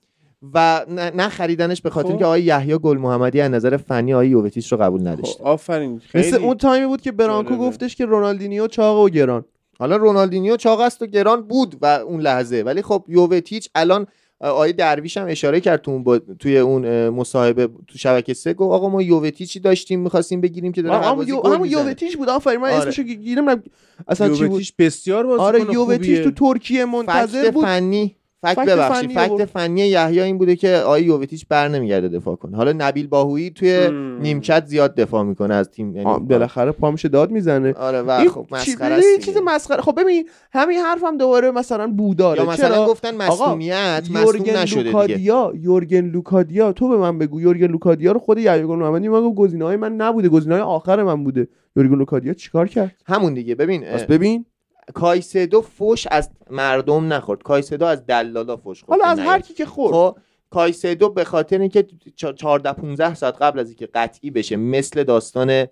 [0.53, 2.09] و نه, خریدنش به خاطر خب.
[2.09, 5.99] اینکه آقای یحیی گل محمدی از نظر فنی آقای یووتیچ رو قبول نداشت خب، آفرین
[5.99, 7.57] خیلی مثل اون تایمی بود که برانکو.
[7.57, 9.45] گفتش که رونالدینیو چاق و گران
[9.79, 14.07] حالا رونالدینیو چاق است و گران بود و اون لحظه ولی خب یووتیچ الان
[14.39, 16.19] آقای درویش هم اشاره کرد تو اون با...
[16.39, 21.05] توی اون مصاحبه تو شبکه سه گفت آقا ما یووتیچی داشتیم می‌خواستیم بگیریم که داره
[21.05, 21.41] همون یو...
[21.41, 21.69] همون.
[21.69, 22.77] یووتیچ بود آفرین من آره.
[22.77, 23.63] اسمشو گیرم.
[24.07, 26.23] اصلا چی بود بسیار بازیکن آره یووتیچ خوبیه.
[26.23, 28.15] تو ترکیه منتظر بود funny
[28.45, 29.45] fact fact ببخشید funny fact.
[29.45, 32.57] فنی یحیی این بوده که آقای یووتیچ بر نمیگرده دفاع کنه.
[32.57, 34.21] حالا نبیل باهویی توی مم.
[34.21, 37.73] نیمکت زیاد دفاع می‌کنه از تیم یعنی بالاخره پا میشه داد می‌زنه.
[37.73, 39.37] آره و خب مسخره این است چیز.
[39.45, 42.39] مسخره خب ببین همین حرفم دوباره مثلا بوداره.
[42.43, 44.91] یا مثلا چرا گفتن مسئولیت یورگن نشده دیگه.
[44.91, 49.33] لوکادیا یورگن لوکادیا تو به من بگو یورگن لوکادیا رو خود یحیی گل محمدی من
[49.33, 51.47] گزینه‌های من نبوده گزینه‌های آخر من بوده.
[51.75, 54.45] یورگن لوکادیا چیکار کرد؟ همون دیگه ببین ببین.
[54.93, 57.43] کایسدو فوش از مردم نخورد.
[57.43, 58.99] کایسدو از دلالا فوش خورد.
[59.01, 59.39] حالا از هر.
[59.39, 59.93] کی که خورد.
[59.93, 60.17] خب
[60.49, 61.87] کایسدو به خاطر اینکه
[62.21, 65.67] چا- 14 15 ساعت قبل از اینکه قطعی بشه مثل داستان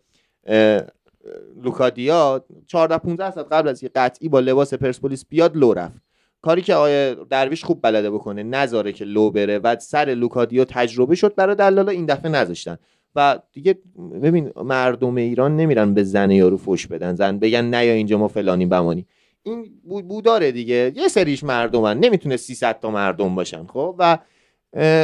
[1.64, 6.02] لوکادیا 14 15 ساعت قبل از اینکه قطعی با لباس پرسپولیس بیاد لو رفت.
[6.42, 11.16] کاری که آقای درویش خوب بلده بکنه نذاره که لو بره و سر لوکادیا تجربه
[11.16, 12.78] شد برای دلالا این دفعه نذاشتن.
[13.16, 13.76] و دیگه
[14.24, 17.16] ببین مردم ایران نمیرن به زن یارو فوش بدن.
[17.16, 19.06] زن بگن نه یا اینجا ما فلانی بمانی.
[19.44, 20.92] این بود بوداره دیگه.
[20.96, 22.00] یه سریش مردمن.
[22.00, 24.18] نمی‌تونه 300 تا مردم باشن خب؟ و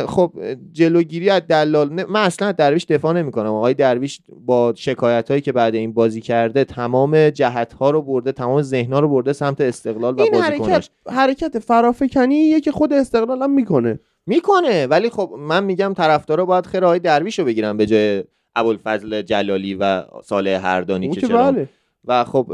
[0.08, 0.34] خب
[0.72, 3.54] جلوگیری از دلال من اصلا درویش دفاع نمی‌کنم.
[3.54, 8.32] آقای درویش با شکایت هایی که بعد این بازی کرده تمام جهت ها رو برده
[8.32, 13.42] تمام ذهن ها رو برده سمت استقلال و این حرکت حرکت فرافکنیه که خود استقلال
[13.42, 14.00] هم می‌کنه.
[14.26, 14.88] می‌کنه.
[14.88, 18.24] ولی خب من میگم طرفدارا باید خیر آقای درویش رو بگیرن به جای
[18.56, 21.70] ابوالفضل جلالی و صالح هردانی که چرا بله.
[22.06, 22.54] و خب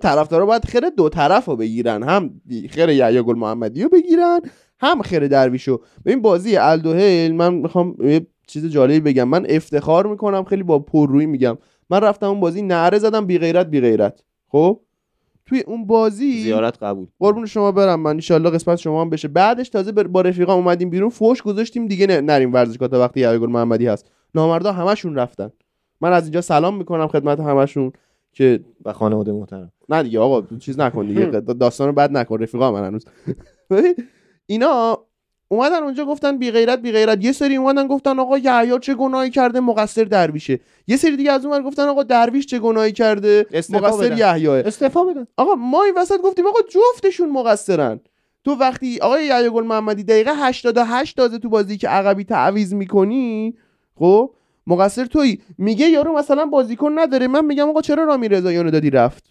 [0.00, 2.02] طرفدارا باید خیر دو طرف رو بگیرن.
[2.02, 4.40] هم خیر یحیی گل محمدی رو بگیرن
[4.80, 5.80] هم خیر درویشو.
[6.04, 9.28] ببین بازی الدوهیل من می‌خوام یه چیز جالبی بگم.
[9.28, 11.58] من افتخار می‌کنم خیلی با پررویی میگم.
[11.90, 14.80] من رفتم اون بازی نعره زدم بی غیرت بی غیرت خب؟
[15.52, 17.06] توی اون بازی زیارت قبول.
[17.20, 18.00] قربون شما برم.
[18.00, 19.28] من انشالله قسمت شما هم بشه.
[19.28, 21.10] بعدش تازه با رفیقا اومدیم بیرون.
[21.10, 24.10] فوش گذاشتیم دیگه نه- نریم ورزشگاه تا وقتی گل محمدی هست.
[24.34, 25.50] نامردا همشون رفتن.
[26.00, 27.92] من از اینجا سلام می‌کنم خدمت همشون
[28.32, 29.72] که و خانواده محترم.
[29.88, 31.24] نه دیگه آقا چیز نکن دیگه.
[31.40, 32.42] داستان رو بد نکن.
[32.42, 33.04] رفیقا من هنوز.
[34.46, 34.98] اینا
[35.52, 37.24] اومدن اونجا گفتن بی غیرت بی غیرت.
[37.24, 40.60] یه سری اومدن گفتن آقا یحیی چه گناهی کرده؟ مقصر درویشه.
[40.86, 44.18] یه سری دیگه از اون گفتن آقا درویش چه گناهی کرده؟ مقصر.
[44.18, 45.26] یحیی استعفا بدن.
[45.36, 48.00] آقا ما این وسط گفتیم آقا جفتشون مقصرن.
[48.44, 53.54] تو وقتی آقای یحیی گل محمدی دقیقه 88 تازه تو بازی که عقبی تعویض می‌کنی
[53.94, 54.30] خب
[54.66, 55.40] مقصر تویی.
[55.58, 57.28] میگه یارو مثلا بازیکن نداره.
[57.28, 59.24] من میگم آقا چرا رامی رضاییانو دادی رفت؟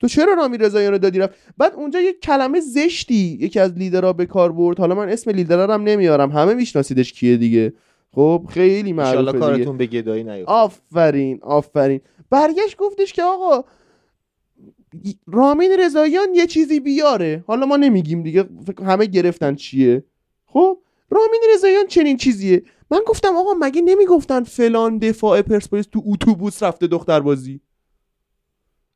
[0.00, 4.26] تو چرا رامی رضاییانو دادی رفت؟ بعد اونجا یک کلمه زشتی یکی از لیدرها به
[4.26, 4.78] کار برد.
[4.78, 6.30] حالا من اسم لیدرها رو هم نمیارم.
[6.30, 7.72] همه میشناسیدش کیه دیگه.
[8.12, 9.38] خب خیلی معروفه دیگه.
[9.38, 12.00] کارتون به گدایی نیفته آفرین آفرین.
[12.30, 13.64] برگشت گفتش که آقا
[15.26, 17.44] رامین رضاییان یه چیزی بیاره.
[17.46, 18.44] حالا ما نمیگیم دیگه.
[18.86, 20.04] همه گرفتن چیه.
[20.46, 20.78] خب
[21.10, 22.62] رامین رضاییان چنین چیزیه.
[22.90, 27.60] من گفتم آقا مگه نمی‌گفتن فلان دفاع پرسپولیس تو اتوبوس رفته دختر بازی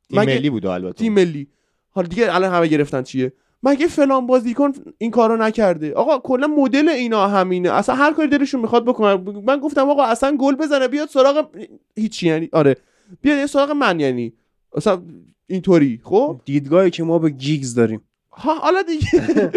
[0.09, 0.93] تیم مگه- ملی بود البته.
[0.93, 1.47] تیم ملی
[1.89, 6.89] حالا دیگه الان همه گرفتن چیه؟ مگه فلان بازیکن این کارو نکرده؟ آقا کلا مدل
[6.89, 7.71] اینا همینه.
[7.71, 9.13] اصلا هر کاری دلشون می‌خواد بکنن
[9.47, 11.47] من گفتم آقا اصلا گل بزنه بیاد سراغ
[11.95, 12.75] هیچی یعنی آره.
[13.21, 14.33] بیاد یه سراغ من یعنی.
[14.75, 15.01] اصلا
[15.47, 18.01] اینطوری خب؟ دیدگاهی که ما به گیگز داریم.
[18.31, 19.51] ها حالا دیگه.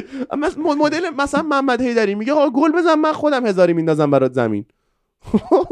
[0.78, 4.64] مدل مثلا محمد حیدری میگه آقا گل بزن من خودم هزاری میندازم برات زمین.
[5.32, 5.66] خب؟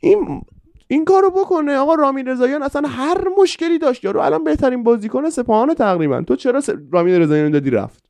[0.00, 0.42] این
[0.88, 1.76] این کارو بکنه.
[1.76, 4.04] آقا رامین رضاییان اصلا هر مشکلی داشت.
[4.04, 6.22] یارو الان بهترین بازیکن سپاهان تقریبا.
[6.22, 6.70] تو چرا س...
[6.92, 8.04] رامین رضاییان دادی رفت؟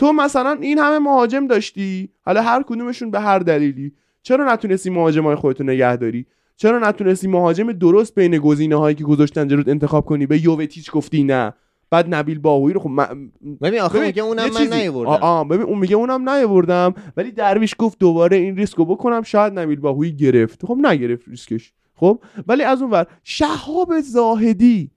[0.00, 2.08] تو مثلا این همه مهاجم داشتی.
[2.24, 3.92] حالا هر کدومشون به هر دلیلی.
[4.22, 9.48] چرا نتونستی مهاجمای خودتو نگه داری؟ چرا نتونستی مهاجم درست بین گزینه هایی که گذاشتن
[9.48, 11.52] جلوت انتخاب کنی؟ به یووتیچ گفتی نه.
[11.90, 13.30] بعد نبیل باهویی رو خب من-
[13.62, 15.48] ببین آخه میگه اونم من نیاوردم.
[15.48, 16.94] ببین اون میگه اونم نیاوردم.
[17.16, 19.22] ولی درویش گفت دوباره این ریسکو بکنم.
[19.22, 20.66] شاید نبیل باهویی گرفت.
[20.66, 21.72] خب نگرفت ریسکش.
[22.02, 24.90] خب؟ ولی از اون ور شهاب زاهدی.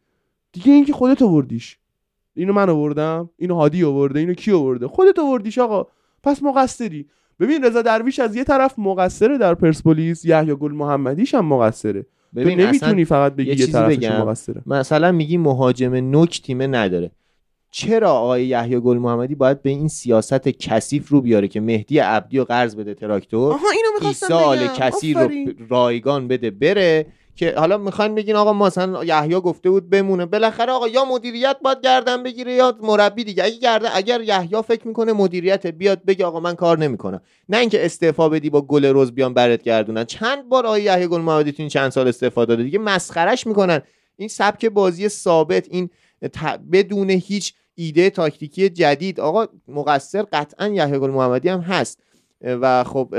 [0.52, 1.78] دیگه اینکه خودت آوردیش.
[2.36, 5.88] اینو من آوردم اینو هادی آورده اینو کی آورده؟ خودت آوردیش آقا.
[6.24, 7.06] پس مقصری.
[7.40, 12.02] ببین رضا درویش از یه طرف مقصره در پرسپولیس یحیی گل محمدیش هم مقصره.
[12.02, 14.06] تو ببین اصلا نمی‌تونی فقط بگی یه یه, طرفش.
[14.06, 14.62] مقصره.
[14.66, 17.12] مثلا میگی مهاجم نوک تیمه نداره.
[17.78, 22.40] چرا آقای یحیی گل محمدی باید به این سیاست کثیف رو بیاره که مهدی عبدی
[22.40, 24.14] و قرض بده تراکتور آها اینو.
[24.76, 25.48] کثیر آفرین.
[25.48, 30.26] رو رایگان بده بره که حالا می‌خواین بگین آقا مثلا یحیی گفته بود بمونه.
[30.26, 33.44] بالاخره آقا یا مدیریت باید گردن بگیره یا مربی دیگه.
[33.44, 37.22] اگه گردن اگر یحیی فکر می‌کنه مدیریت بیاد بگه آقا من کار نمی‌کنم.
[37.50, 40.06] نه اینکه استعفا بدی با گل روز بیان برات گردونن.
[40.06, 43.82] چند بار آقای یحیی گل محمدی تو این چند سال استعفا داده؟ دیگه مسخرش می‌کنن.
[44.18, 45.90] این سبک بازی ثابت این
[46.34, 49.20] ت- بدون هیچ ایده تاکتیکی جدید.
[49.20, 52.00] آقا مقصر قطعا یحیی گل محمدی هم هست.
[52.42, 53.16] و خب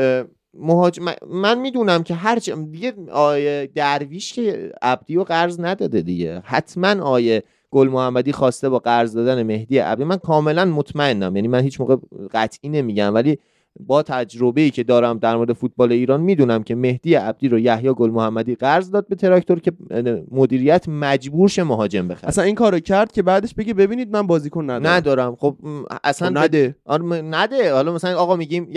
[0.55, 6.43] مهاجم من- می‌دونم که هر چه دیگه آیه درویش که عبدی و قرض نداده دیگه.
[6.45, 10.05] حتما آیه گل محمدی خواسته با قرض دادن مهدی عبدی.
[10.05, 11.37] من کاملا مطمئنم.
[11.37, 11.97] یعنی من هیچ موقع
[12.33, 13.39] قطعی نمیگم ولی
[13.81, 17.93] با تجربه ای که دارم در مورد فوتبال ایران می‌دونم که مهدی عبدی رو یحیی
[17.93, 19.73] گل محمدی قرض داد به تراکتور که
[20.31, 22.29] مدیریت مجبور شه مهاجم بخره.
[22.29, 24.87] اصلا این کارو کرد که بعدش بگه ببینید من بازیکن ندارم.
[24.87, 25.37] ندارم.
[25.37, 25.57] خب
[26.05, 26.77] اصلا خب نده.
[26.85, 27.73] آره نده.
[27.75, 28.71] حالا مثلا آقا میگیم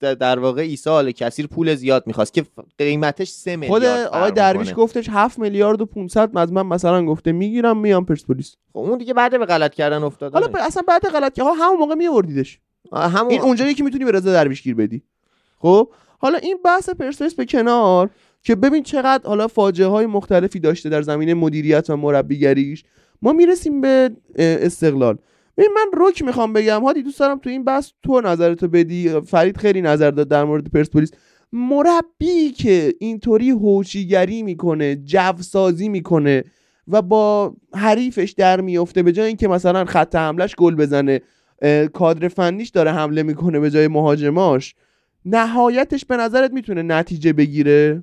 [0.00, 2.44] در- واقع عیسی آل کثیر پول زیاد می‌خواست که
[2.78, 4.74] قیمتش 3 میلیارد خود آقای درویش.
[4.74, 8.56] گفتش 7 میلیارد و 500 از من مثلا گفته می‌گیرم میام پرسپولیس.
[8.72, 11.78] خب اون دیگه بعد به غلط کردن افتاده حالا اصلا بعد غلط که ها همون
[11.78, 12.60] موقع میوردیدش
[12.92, 15.02] همون این اونجایی که می‌تونی به رضا درویش گیر بدی.
[15.58, 18.10] خب؟ حالا این بحث پرسپولیس به کنار
[18.42, 22.84] که ببین چقدر حالا فاجعه های مختلفی داشته در زمینه مدیریت و مربیگریش
[23.22, 25.18] ما می‌رسیم به استقلال.
[25.56, 29.56] ببین من رک می‌خوام بگم هادی دوست دارم تو این بحث تو نظرتو بدی فرید
[29.56, 31.10] خیلی نظر داد در مورد پرسپولیس.
[31.52, 36.44] مربی که اینطوری هوچیگری می‌کنه جوسازی می‌کنه
[36.88, 41.20] و با حریفش در میفته به جای اینکه مثلا خط حملش گل بزنه
[41.92, 44.74] کادر فنیش داره حمله می‌کنه به جای مهاجماش
[45.24, 48.02] نهایتش به نظرت می‌تونه نتیجه بگیره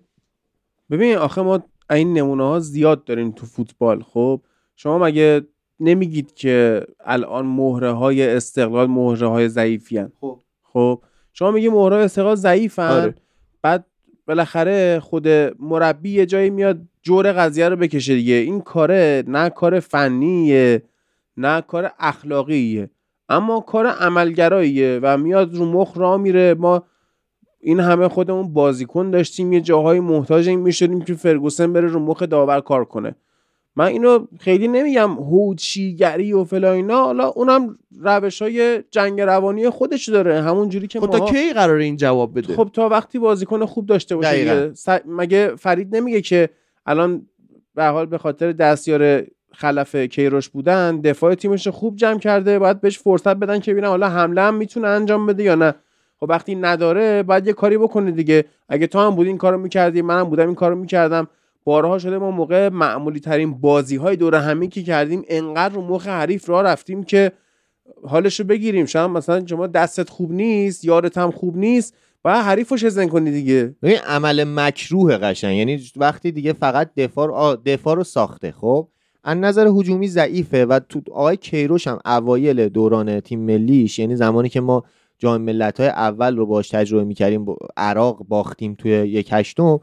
[0.91, 4.41] ببین آخه ما این نمونه ها زیاد داریم تو فوتبال خب
[4.75, 5.41] شما مگه
[5.79, 10.11] نمیگید که الان مهره های استقلال مهره های ضعیفی هن.
[10.21, 10.39] خب.
[10.63, 11.01] خب
[11.33, 13.15] شما میگی مهره استقلال ضعیفن آره.
[13.61, 13.85] بعد
[14.27, 15.27] بالاخره خود
[15.59, 20.83] مربی یه جایی میاد جور قضیه رو بکشه دیگه این کاره نه کار فنیه
[21.37, 22.89] نه کار اخلاقیه
[23.29, 26.53] اما کار عملگراییه و میاد رو مخ را میره.
[26.53, 26.83] ما
[27.59, 32.23] این همه خودمون بازیکن داشتیم یه جاهای محتاج این می‌شدیم که فرگوسن بره رو مخ
[32.23, 33.15] داور کار کنه.
[33.75, 40.09] من اینو خیلی نمیگم هوچیگری و فلا اینا حالا اونم روش های جنگ روانی خودش
[40.09, 40.41] داره.
[40.41, 43.85] همون جوری که خب تا کی قراره این جواب بده؟ خب تا وقتی بازیکن خوب
[43.85, 44.29] داشته باشه.
[44.73, 46.49] س- مگه فرید نمیگه که
[46.85, 47.27] الان
[47.75, 49.23] به حال به خاطر دستیار
[49.55, 53.87] خلف کیروش بودن دفاع تیمش رو خوب جمع کرده باید بهش فرصت بدن که ببینن
[53.87, 55.75] حالا حمله هم می‌تونه انجام بده یا نه.
[56.19, 58.45] خب وقتی نداره باید یه کاری بکنه دیگه.
[58.69, 61.27] اگه تو هم بودی این کارو می‌کردی منم بودم این کارو می‌کردم.
[61.63, 66.07] بارها شده ما موقع معمولی ترین بازی های دور همی که کردیم انقدر رو مخ
[66.07, 67.31] حریف را رفتیم که
[68.07, 68.85] حالشو بگیریم.
[68.85, 73.75] شاید مثلا شما دستت خوب نیست یارت هم خوب نیست باید حریفو شزن کنی دیگه.
[73.83, 75.57] ببین عمل مکروه قشنگ.
[75.57, 78.87] یعنی وقتی دیگه فقط دفاع رو- دفاع رو ساخته خب؟
[79.23, 84.49] از نظر هجومی ضعیفه و تو آقای کیروش هم اوایل دوران تیم ملیش یعنی زمانی
[84.49, 84.83] که ما
[85.17, 87.45] جام ملت های اول رو باش تجربه می‌کردیم
[87.77, 89.79] عراق باختیم توی یک هشتم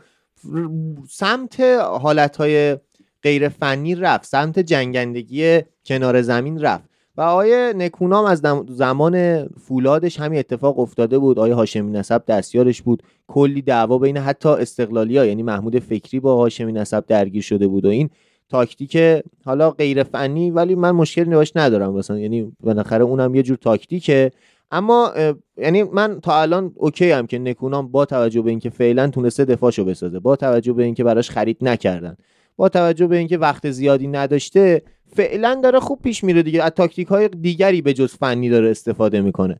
[1.11, 2.77] سمت حالت های
[3.23, 6.91] غیر فنی رفت سمت جنگندگی کنار زمین رفت.
[7.17, 11.39] و آقای نکونام از زمان فولادش همین اتفاق افتاده بود.
[11.39, 13.03] آقای هاشمی نسب دستیارش بود.
[13.27, 17.85] کلی دعوا بین حتی استقلالی ها یعنی محمود فکری با هاشمی نسب درگیر شده بود
[17.85, 18.11] و این
[18.51, 18.99] تاکتیک
[19.45, 24.31] حالا غیر فنی ولی من مشکلی باش ندارم مثلا یعنی بالاخره اونم یه جور تاکتیکه.
[24.71, 25.13] اما
[25.57, 29.85] یعنی من تا الان اوکی هم که نکونام با توجه به اینکه فعلا تونسته دفاعشو
[29.85, 32.17] بسازه با توجه به اینکه براش خرید نکردن
[32.57, 34.83] با توجه به اینکه وقت زیادی نداشته
[35.17, 36.63] فعلا داره خوب پیش میره دیگه.
[36.63, 39.57] از تاکتیک های دیگری به جز فنی داره استفاده می‌کنه.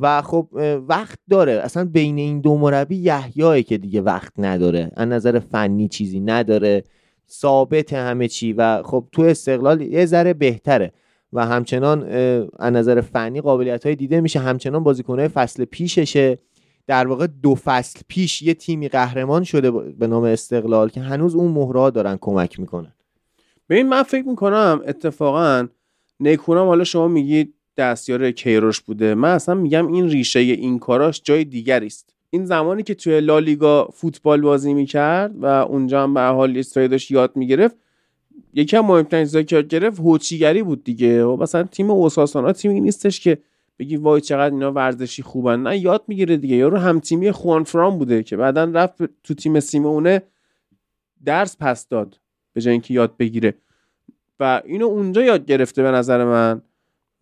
[0.00, 0.48] و خب
[0.88, 1.52] وقت داره.
[1.52, 4.90] اصلا بین این دو مربی یحیاه که دیگه وقت نداره.
[4.96, 6.84] از نظر فنی چیزی نداره.
[7.30, 10.92] ثابت همه چی و خب تو استقلال یه ذره بهتره
[11.32, 12.02] و همچنان
[12.58, 14.38] از نظر فنی قابلیت های دیده میشه.
[14.38, 16.38] همچنان بازیکنهای فصل پیششه.
[16.86, 21.50] در واقع دو فصل پیش یه تیمی قهرمان شده به نام استقلال که هنوز اون
[21.50, 22.92] مهرها دارن کمک می‌کنن.
[23.68, 25.68] ببین من فکر می‌کنم اتفاقا
[26.20, 29.14] نیکونام حالا شما میگید دستیار کیروش بوده.
[29.14, 32.13] من اصلا میگم این ریشه این کاراش جای دیگری است.
[32.34, 37.10] این زمانی که توی لالیگا فوتبال بازی می‌کرد و اونجا هم به حال یه داشت
[37.10, 37.76] یاد می‌گرفت
[38.54, 41.24] یکی از مهمترین چیزایی که گرفت هوچیگری بود دیگه.
[41.24, 43.38] و مثلا تیم اوساسانا تیمی نیستش که
[43.78, 45.62] بگی وای چقدر اینا ورزشی خوبن.
[45.62, 46.56] نه یاد می‌گیره دیگه.
[46.56, 50.22] یارو هم تیمی خوان فران بوده که بعدا رفت تو تیم سیمونه
[51.24, 52.20] درس پس داد
[52.52, 53.54] به جای اینکه یاد بگیره.
[54.40, 56.62] و اینو اونجا یاد گرفته به نظر من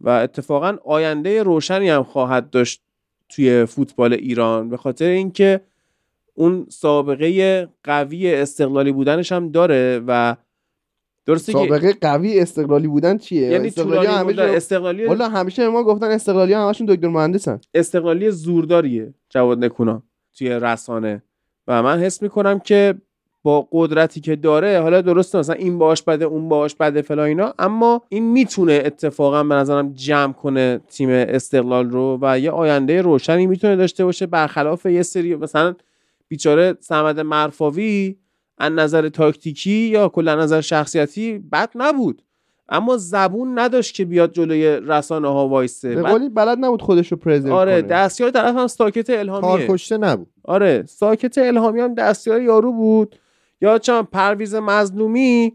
[0.01, 2.83] و اتفاقا آینده روشنی هم خواهد داشت
[3.35, 4.69] توی فوتبال ایران.
[4.69, 5.61] به خاطر اینکه
[6.35, 10.37] اون سابقه قوی استقلالی بودنش هم داره و
[11.27, 15.85] درسته که سابقه قوی استقلالی بودن چیه؟ یعنی استقلالی همیشه استقلالی والا همیشه به ما
[15.85, 17.61] گفتن استقلالی همشون دکتر مهندسن.
[17.75, 20.03] استقلالی زورداریه جواد نکونا
[20.39, 21.23] توی رسانه.
[21.67, 22.95] و من حس می‌کنم که
[23.43, 27.55] با قدرتی که داره حالا درسته مثلا این باش بده اون باش بده فلا اینا.
[27.59, 33.47] اما این می‌تونه اتفاقا به نظرم جمع کنه تیم استقلال رو و یه آینده روشنی
[33.47, 34.27] می‌تونه داشته باشه.
[34.27, 35.75] برخلاف یه سری مثلا
[36.29, 38.17] بیچاره سمد مرفاوی
[38.59, 42.23] از نظر تاکتیکی یا کلا نظر شخصیتی بد نبود.
[42.69, 45.95] اما زبون نداشت که بیاد جلوی رسانه ها وایسه.
[45.95, 47.91] به بلد نبود خودش رو present آره کنه.
[47.91, 49.67] دستیار طرف هم ساکت الهامیه.
[49.67, 50.27] کارکشته نبود.
[50.45, 53.17] آره ساکت الهامی هم دستیار یارو بود.
[53.63, 55.53] یا چون پرویز مظلومی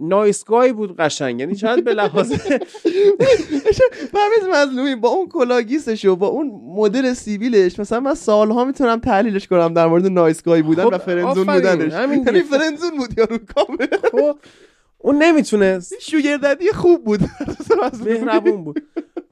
[0.00, 1.40] nice guy بود قشنگ.
[1.40, 2.32] یعنی شاید به لحاظ
[4.14, 9.48] پرویز مظلومی با اون کلاگیسش و با اون مدل سیبیلش مثلا من سالها می‌تونم تحلیلش
[9.48, 11.46] کنم در مورد nice guy بودن خب، و friend zone.
[11.46, 11.92] بودنش.
[11.92, 12.40] همین یعنی.
[12.40, 13.86] friend zone بود یارو کامل.
[14.12, 14.38] خب
[14.98, 17.20] اون نمی‌تونست شوگرددی خوب بود.
[18.04, 18.82] مهربون بود.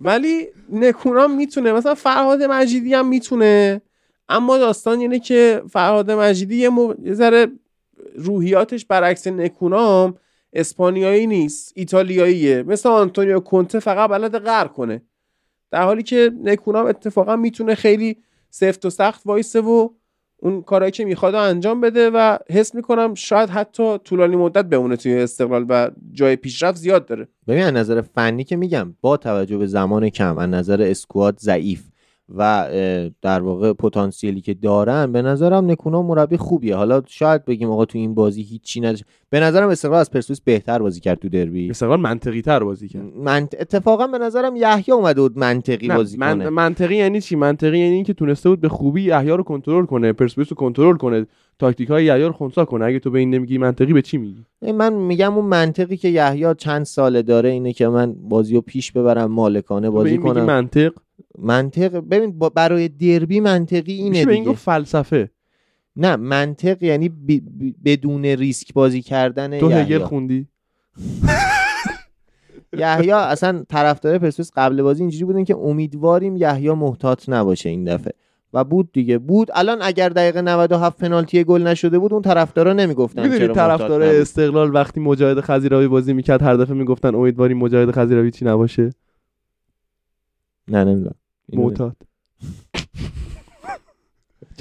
[0.00, 3.82] ولی نکونام می‌تونه مثلا فرهاد مجیدی هم می‌تونه
[4.28, 6.94] اما داستان اینه که فرهاد مجیدی یه, مو...
[7.02, 7.48] یه ذره
[8.16, 10.14] روحیاتش برعکس نکونام
[10.52, 12.62] اسپانیایی نیست ایتالیاییه.
[12.62, 15.02] مثل آنتونیو کونته فقط بلد غر کنه.
[15.70, 18.16] در حالی که نکونام اتفاقا می‌تونه خیلی
[18.50, 19.88] سفت و سخت وایسه و
[20.36, 25.14] اون کارهایی که می‌خواد انجام بده و حس می‌کنم شاید حتی طولانی مدت بمونه توی
[25.14, 27.28] استقلال و جای پیشرفت زیاد داره.
[27.48, 31.82] ببین از نظر فنی که میگم با توجه به زمان کم از نظر اسکواد ضعیف.
[32.36, 32.68] و
[33.22, 36.76] در واقع پتانسیلی که دارن به نظرم نکونا مربی خوبیه.
[36.76, 40.78] حالا شاید بگیم آقا تو این بازی هیچی نداشت به نظرم استقلال از پرسپولیس بهتر
[40.78, 41.70] بازی کرد تو دربی.
[41.70, 43.02] استقلال منطقی تر بازی کرد.
[43.16, 46.48] من اتفاقا به نظرم یحیی اومده بود منطقی نه، بازی من- کنه.
[46.48, 50.48] منطقی یعنی چی؟ منطقی یعنی اینکه تونسته بود به خوبی یحیی رو کنترل کنه پرسپولیس
[50.52, 51.26] رو کنترل کنه
[51.58, 52.84] تاکتیک های یحیی رو خونسا کنه.
[52.84, 56.54] اگه تو به این نمیگی منطقی به چی میگی؟ من میگم اون منطقی که یحیی
[56.58, 60.44] چند ساله داره اینه که من بازی رو پیش ببرم مالکانه بازی کنم.
[60.44, 60.92] منطق؟
[61.40, 64.44] منطق ببین برای دربی منطقی اینه این دیگه.
[64.44, 65.30] گفت فلسفه.
[65.96, 69.68] نه منطق یعنی بی- بی- بدون ریسک بازی کردن تو.
[69.68, 70.46] هگل خوندی؟
[72.78, 78.12] یحیی اصلا طرفدار پرسپولیس قبل بازی اینجوری بودن که امیدواریم یحیی محتاط نباشه این دفعه.
[78.52, 79.18] و بود دیگه.
[79.18, 79.48] بود.
[79.54, 84.02] الان اگر دقیقه 97 پنالتی گل نشده بود اون طرفدارا نمی‌گفتن می‌دونی طرفدار.
[84.02, 88.90] استقلال وقتی مجاهد خزیراوی بازی می‌کرد هر دفعه می‌گفتن امیدواریم مجاهد خزیراوی چی نباشه؟
[90.68, 91.04] نه نمی‌دونم.
[91.04, 91.17] اینو
[91.52, 91.96] معتاد.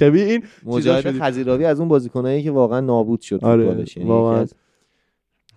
[0.00, 1.18] کبی این مجاهد.
[1.18, 3.64] خزیراوی از اون بازیکنایی که واقعا نابود شد آره،.
[3.66, 4.46] یعنی واقعا.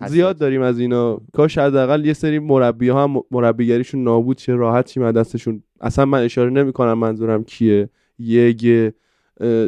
[0.07, 1.21] زیاد داریم از اینا.
[1.33, 5.63] کاش حداقل یه سری مربی ها هم مربیگریشون نابود شه راحت شیم از دستشون.
[5.81, 7.89] اصلا من اشاره نمی‌کنم منظورم کیه.
[8.19, 8.93] یه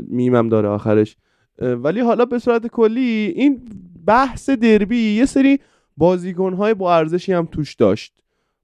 [0.08, 1.17] میمم داره آخرش.
[1.60, 3.62] ولی حالا به صورت کلی این
[4.06, 5.59] بحث دربی یه سری
[5.97, 8.22] بازیکن های با ارزشی هم توش داشت.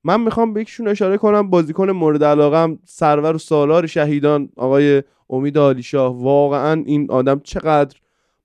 [0.10, 5.58] من می‌خوام به یکیشون اشاره کنم بازیکن مورد علاقم سرور و سالار شهیدان آقای امید
[5.58, 7.98] عالیشاه واقعا این آدم چقدر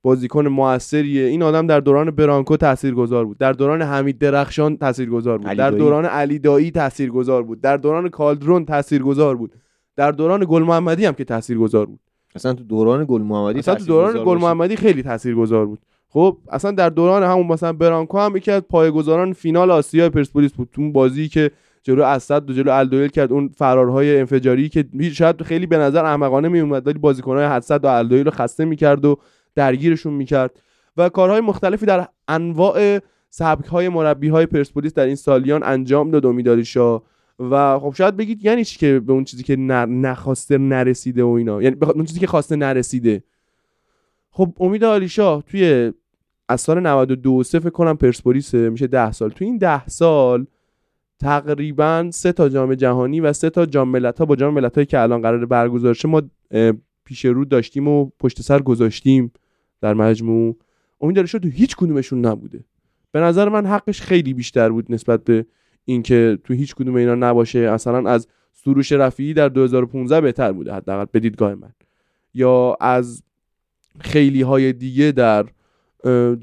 [0.02, 5.46] بازیکن موثریه این آدم در دوران برانکو تاثیرگذار بود در دوران حمید درخشان تاثیرگذار بود
[5.46, 5.70] در.
[5.70, 9.52] دوران علی دایی تاثیرگذار بود در دوران کالدرون تاثیرگذار بود
[9.96, 12.00] در دوران گل محمدی هم که تاثیرگذار بود
[12.34, 14.38] اصلا تو دوران گل محمدی اصلا تو دوران گل.
[14.38, 15.78] محمدی خیلی تاثیرگذار بود
[16.14, 20.68] خب اصلا در دوران همون مثلا برانکو هم یکی از پایه‌گذاران فینال آسیا پرسپولیس بود.
[20.72, 21.50] تو بازی که
[21.82, 26.48] جلو اسد و جلو الدویل کرد اون فرارهای انفجاری که شاید خیلی به نظر احمقانه
[26.48, 29.18] می اومد ولی بازیکن‌های اسد و الدویل رو خسته می‌کرد و
[29.54, 30.50] درگیرشون می‌کرد.
[30.96, 32.98] و کارهای مختلفی در انواع
[33.30, 37.02] سبک های پرسپولیس در این سالیان انجام داد امیدالیشا
[37.38, 41.62] و خب شاید بگید یعنی چی که به اون چیزی که نخواسته نرسیده و اینا؟
[41.62, 43.22] یعنی به اون چیزی که خواسته نرسیده.
[44.30, 45.92] خب امید آلیشا توی
[46.48, 49.30] از سال 92 سه فکر کنم پرسپولیس میشه 10 سال.
[49.30, 50.46] تو این 10 سال
[51.20, 55.22] تقریبا سه تا جام جهانی و سه تا جام ملت‌ها با جام ملت‌هایی که الان
[55.22, 56.22] قرار برگزار شه ما
[57.04, 59.32] پیش رو داشتیم و پشت سر گذاشتیم
[59.80, 60.56] در مجموع.
[61.00, 62.64] امید تو هیچ کدومشون نبوده.
[63.12, 65.46] به نظر من حقش خیلی بیشتر بود نسبت به
[65.84, 67.58] اینکه تو هیچ کدوم اینا نباشه.
[67.58, 71.72] اصلا از سروش رفیعی در 2015 بهتر بوده حداقل به دیدگاه من.
[72.34, 73.22] یا از
[74.00, 75.46] خیلی های دیگه در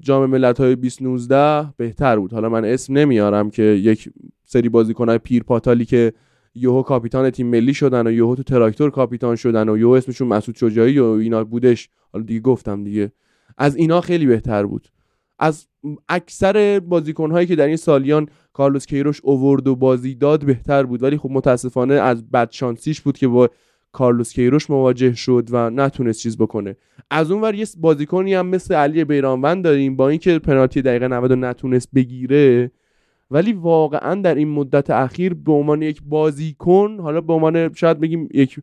[0.01, 2.33] جام ملت های 2019 بهتر بود.
[2.33, 4.09] حالا من اسم نمیارم که یک
[4.43, 6.13] سری بازیکنهای پیر پاتالی که
[6.55, 10.57] یوهو کاپیتان تیم ملی شدن و یوهو تو تراکتور کاپیتان شدن و یوهو اسمشون مسعود
[10.57, 11.89] شجاعی و اینا بودش.
[12.13, 13.11] حالا دیگه گفتم دیگه.
[13.57, 14.87] از اینا خیلی بهتر بود.
[15.39, 15.67] از
[16.09, 21.03] اکثر بازیکنهایی که در این سالیان کارلوس کیروش اوورد و بازی داد بهتر بود.
[21.03, 23.49] ولی خب متاسفانه از بدشانسیش بود که با
[23.91, 26.75] کارلوس کیروش مواجه شد و نتونست چیز بکنه.
[27.09, 31.33] از اون ور یه بازیکنی هم مثل علی بیرانوند داریم با اینکه پنالتی دقیقه 90
[31.33, 32.71] نتونست بگیره
[33.31, 38.29] ولی واقعا در این مدت اخیر به عنوان یک بازیکن حالا به عنوان شاید بگیم
[38.33, 38.59] یک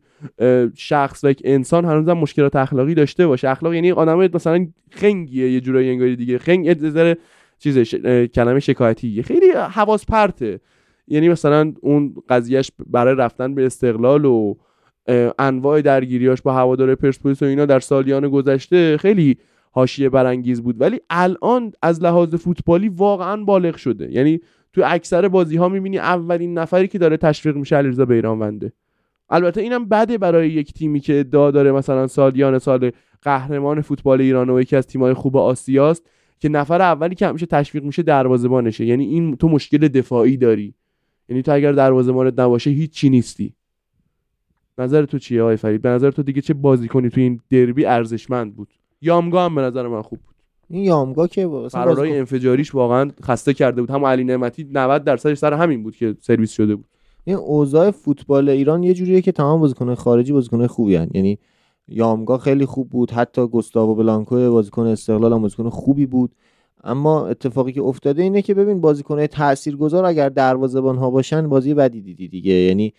[0.75, 3.49] شخص و یک انسان هنوزم مشکلات اخلاقی داشته باشه.
[3.49, 6.37] اخلاق یعنی آدم مثلا خنگیه یه جورایی انگاری دیگه.
[6.37, 7.17] خنگ یه
[7.59, 7.77] چیز
[8.33, 10.59] کلمه شکایتی خیلی حواس پرته
[11.07, 14.55] یعنی مثلا اون قضیهش برای رفتن به استقلال و
[15.39, 19.37] انواع درگیریاش با هوادار پرسپولیس و اینا در سالیان گذشته خیلی
[19.71, 20.81] حاشیه برانگیز بود.
[20.81, 24.11] ولی الان از لحاظ فوتبالی واقعا بالغ شده.
[24.11, 24.39] یعنی
[24.73, 28.71] تو اکثر بازی ها می‌بینی اولین نفری که داره تشویق میشه علیرضا بیرانونده
[29.29, 32.91] البته اینم بده برای یک تیمی که ادعا داره مثلا سالیان سال
[33.21, 37.83] قهرمان فوتبال ایران و یکی از تیم‌های خوب آسیاست که نفر اولی که همیشه تشویق
[37.83, 38.85] میشه دروازه‌بانشه.
[38.85, 40.73] یعنی این تو مشکل دفاعی داری.
[41.29, 43.53] یعنی تو اگر دروازه‌بانت نباشه هیچ نیستی.
[44.79, 48.55] نظر تو چیه آقای فرید؟ به نظر تو دیگه چه بازیکنی تو این دربی ارزشمند
[48.55, 48.67] بود؟
[49.01, 50.35] یامگا هم به نظر من خوب بود.
[50.69, 53.91] این یامگا که قرارهای انفجاریش واقعا خسته کرده بود.
[53.91, 56.85] هم علی نعمتی 90 درصدش سر همین بود که سرویس شده بود.
[57.23, 61.09] این اوضاع فوتبال ایران یه جوریه که تمام بازیکن‌های خارجی بازیکن‌های خوبی هن.
[61.13, 61.39] یعنی
[61.87, 63.11] یامگا خیلی خوب بود.
[63.11, 66.31] حتی گوستاوو بلانکو بازیکن استقلال هم بازیکن خوبی بود.
[66.83, 72.01] اما اتفاقی که افتاده اینه که ببین بازیکن‌های تاثیرگذار اگر دروازه‌بان ها باشن بازی بدی
[72.01, 72.53] دیدی دیگه.
[72.53, 72.93] یعنی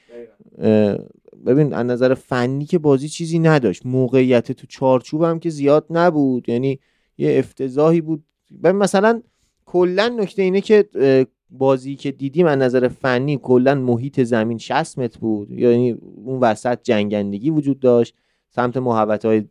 [1.46, 3.86] ببین از نظر فنی که بازی چیزی نداشت.
[3.86, 6.48] موقعیت تو چارچوب هم که زیاد نبود.
[6.48, 6.78] یعنی
[7.18, 8.24] یه افتضاحی بود.
[8.62, 9.22] ببین مثلا
[9.66, 10.88] کلا نکته اینه که
[11.50, 15.50] بازی که دیدیم از نظر فنی کلا محیط زمین 60 متر بود.
[15.50, 15.90] یعنی
[16.24, 18.14] اون وسط جنگندگی وجود داشت.
[18.50, 19.44] سمت محوطه های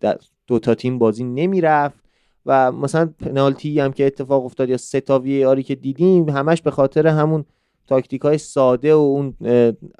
[0.47, 1.99] دو تا تیم بازی نمی‌رفت.
[2.45, 7.07] و مثلا پنالتی هم که اتفاق افتاد یا تا آری که دیدیم همش به خاطر
[7.07, 7.45] همون
[7.89, 9.33] تاکتیک های ساده و اون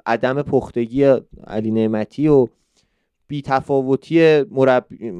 [0.06, 1.04] عدم پختگی
[1.46, 2.48] علی نعمتی و
[3.28, 5.10] بی تفاوتی مربی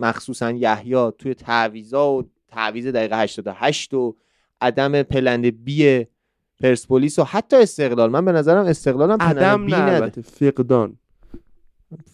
[0.00, 4.16] مخصوصا یحیی توی تعویضا و تعویض دقیقه 88 و
[4.60, 6.06] عدم پلند بی
[6.60, 8.10] پرسپولیس و حتی استقلال.
[8.10, 10.98] من به نظرم استقلال هم عدم بی نه فقدان.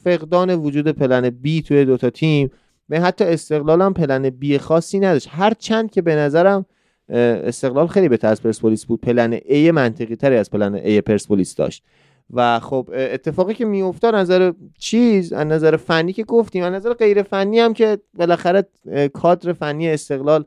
[0.05, 2.51] فقدان وجود پلن بی توی دوتا تیم.
[2.89, 5.29] به حتی استقلال هم پلن بی خاصی نداشت.
[5.31, 6.67] هر چند که به نظرم
[7.09, 9.01] استقلال خیلی بهتر از پرسپولیس بود.
[9.01, 11.85] پلن ای منطقی تری از پلن ای پرسپولیس داشت.
[12.31, 17.23] و خب اتفاقی که میفته نظر چیز از نظر فنی که گفتیم از نظر غیر
[17.23, 18.65] فنی هم که بالاخره
[19.13, 20.45] کادر فنی استقلال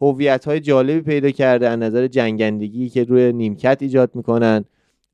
[0.00, 1.68] هویت های جالبی پیدا کرده.
[1.68, 4.64] از نظر جنگندگی که روی نیمکت ایجاد می‌کنن.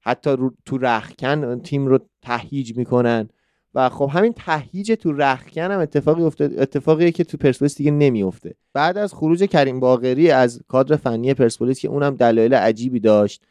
[0.01, 3.29] حتی رو تو رخکن تیم رو تهییج می‌کنن.
[3.75, 8.55] و خب همین تهییج تو رخکن هم اتفاقی افتاد اتفاقیه که تو پرسپولیس دیگه نمیفته.
[8.73, 13.43] بعد از خروج کریم باقری از کادر فنی پرسپولیس که اونم دلایل عجیبی داشت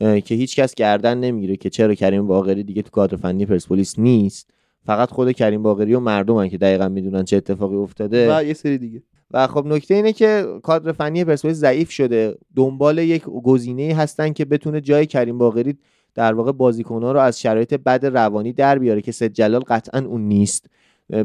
[0.00, 4.50] که هیچ کس گردن نمی‌گیره که چرا کریم باقری دیگه تو کادر فنی پرسپولیس نیست
[4.86, 8.36] فقط خود کریم باقری و مردمن که دقیقا می‌دونن چه اتفاقی افتاده.
[8.38, 9.02] و یه سری دیگه.
[9.30, 12.38] و خب نکته اینه که کادر فنی پرسپولیس ضعیف شده.
[12.56, 15.78] دنبال یک گزینه هستن که بتونه جای کریم باقری
[16.14, 20.28] در واقع بازیکنها رو از شرایط بد روانی در بیاره که سید جلال قطعا اون
[20.28, 20.66] نیست.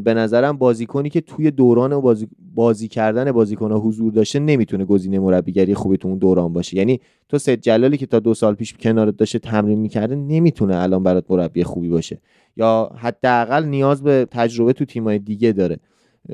[0.04, 5.74] به نظرم بازیکنی که توی دوران بازی, بازی کردن بازیکنها حضور داشته نمی‌تونه گزینه مربیگری
[5.74, 6.76] خوبی تو اون دوران باشه.
[6.76, 11.02] یعنی تو سید جلالی که تا دو سال پیش کنارت داشته تمرین می‌کرده نمی‌تونه الان
[11.02, 12.20] برات مربی خوبی باشه.
[12.56, 15.78] یا حداقل نیاز به تجربه تو تیمای دیگه داره.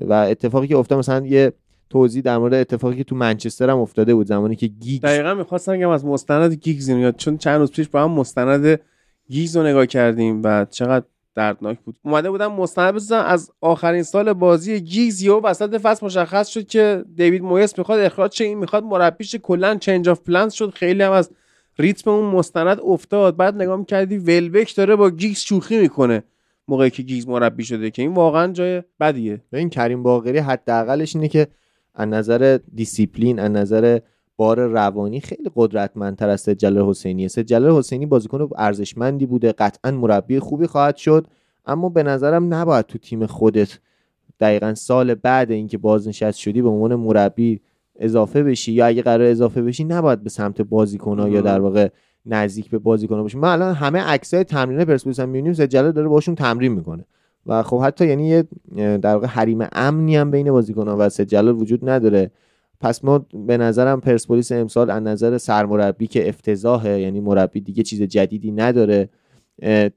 [0.01, 1.53] و اتفاقی که افتاد مثلا یه
[1.91, 5.73] توضیح در مورد اتفاقی که تو منچستر هم افتاده بود زمانی که گیگز دقیقا می‌خواستم
[5.73, 8.81] بگم از مستند گیگز میاد چون چند روز پیش با هم مستند
[9.29, 11.05] گیگز رو نگاه کردیم و چقدر
[11.35, 11.99] دردناک بود.
[12.03, 17.05] اومده بودم مستند بزنم از آخرین سال بازی گیگز یا وسط فصل مشخص شد که
[17.15, 18.45] دیوید مویس می‌خواد اخراج شه.
[18.45, 20.71] این می‌خواد مربیش کلا change of plans شد.
[20.71, 21.31] خیلی هم از
[21.79, 23.37] ریتم اون مستند افتاد.
[23.37, 26.23] بعد نگاه می‌کردی ولبک داره با گیگز شوخی می‌کنه
[26.69, 28.03] موقعی که گیگز مربی شده که.
[28.03, 29.41] این واقعا جای بدیه.
[29.53, 31.47] این کریم باقری حداقلش اینه که
[31.95, 33.99] از نظر دیسیپلین از نظر
[34.37, 40.67] بار روانی خیلی قدرتمندتر از سجل حسینی سجل حسینی بازیکن ارزشمندی بوده قطعا مربی خوبی
[40.67, 41.27] خواهد شد
[41.67, 43.79] اما به نظرم نباید تو تیم خودت
[44.41, 47.61] دقیقا سال بعد اینکه بازنشست شدی به عنوان مربی
[47.97, 51.89] اضافه بشی یا اگه قرار اضافه بشی نباید به سمت بازیکن‌ها یا در واقع
[52.27, 53.39] نزدیک به بازیکن‌ها باشی.
[53.39, 57.05] ما الان همه عکسای تمرین پرسپولیس هم می‌بینیم سجله داره باشون تمرین می‌کنه.
[57.47, 58.45] و خب حتی یعنی یه
[58.77, 62.31] در واقع حریم امنی هم بین بازیکن‌ها و سجلال وجود نداره.
[62.81, 68.03] پس ما به نظرم پرسپولیس امسال از نظر سرمربی که افتضاحه یعنی مربی دیگه چیز
[68.03, 69.09] جدیدی نداره.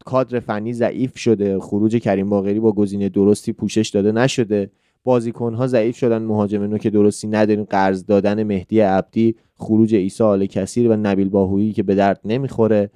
[0.05, 4.69] کادر فنی ضعیف شده خروج کریم باقری با گزینه درستی پوشش داده نشده.
[5.03, 10.23] بازیکن ها ضعیف شدن مهاجم نو که درستی نداریم قرض دادن مهدی عبدی خروج عیسی
[10.23, 12.89] آل کثیر و نبیل باهویی که به درد نمی‌خوره.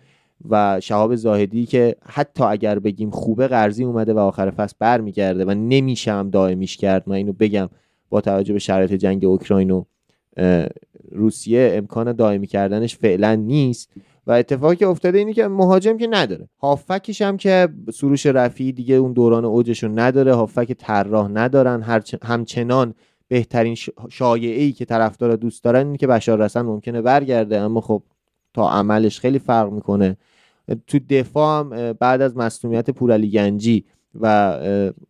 [0.49, 5.51] و شهاب زاهدی که حتی اگر بگیم خوبه قرضی اومده و آخر فصل برمیگرده و
[5.51, 7.03] نمیشه هم دائمیش کرد.
[7.05, 7.69] من اینو بگم
[8.09, 9.83] با توجه به شرایط جنگ اوکراین و
[11.11, 13.89] روسیه امکان دائمی کردنش فعلا نیست.
[14.27, 16.49] و اتفاقی که افتاده اینه که مهاجم که نداره.
[16.61, 22.01] هافکش هم که سروش رفی دیگه اون دوران اوجش رو نداره هافک طراح ندارن.
[22.23, 22.93] همچنان
[23.27, 23.75] بهترین
[24.09, 27.59] شایعه ای که طرفدارا دوست دارن اینه که بشار رسن ممکنه برگرده.
[27.59, 28.03] اما خب
[28.53, 30.17] تا عملش خیلی فرق می‌کنه.
[30.87, 33.85] تو دفاع هم بعد از مصونیت پورعلی گنجی
[34.21, 34.59] و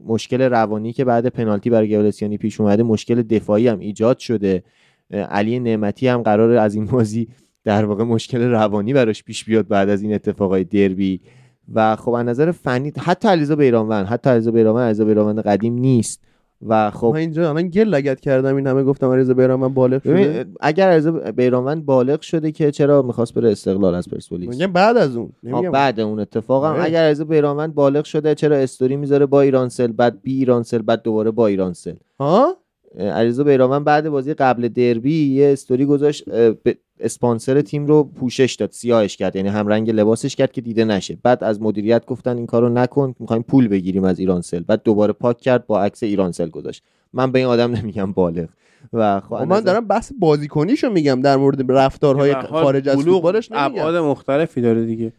[0.05, 4.63] مشکل روانی که بعد پنالتی برای گولسیانی پیش اومده مشکل دفاعی هم ایجاد شده.
[5.11, 7.27] علی نعمتی هم قرار از این بازی
[7.63, 11.21] در واقع مشکل روانی براش پیش بیاد بعد از این اتفاقای دربی.
[11.73, 16.21] و خب از نظر فنی حتی علیزا بیرانوند حتی علیزا بیرانوند علیزا بیرانوند قدیم نیست.
[16.67, 20.45] و خب من اینجا الان گل لگت کردم این همه گفتم علیزا بیرانوند بالغ شده.
[20.59, 25.15] اگر علیزا بیرانوند بالغ شده که چرا می‌خواست بره استقلال از پرسپولیس؟ میگم بعد از
[25.15, 25.31] اون
[25.71, 30.21] بعد اون اتفاق هم اگر علیزا بیرانوند بالغ شده چرا استوری می‌ذاره با ایرانسل بعد
[30.21, 32.57] بی ایرانسل بعد دوباره با ایرانسل ها؟
[32.99, 36.23] علیزا بیرانوند بعد بازی قبل دربی یه استوری گذاشت
[36.99, 41.17] اسپانسر تیم رو پوشش داد سیاهش کرد یعنی هم رنگ لباسش کرد که دیده نشه.
[41.23, 44.59] بعد از مدیریت گفتن این کارو نکن می‌خوایم پول بگیریم از ایرانسل.
[44.59, 46.83] بعد دوباره پاک کرد با عکس ایرانسل گذاشت.
[47.13, 48.47] من به این آدم نمیگم بالغ.
[48.93, 53.65] و خب من دارم بحث بازیکنیشو میگم در مورد رفتارهای خارج از فوتبالش نمیگم.
[53.65, 55.13] ابعاد مختلفی داره دیگه.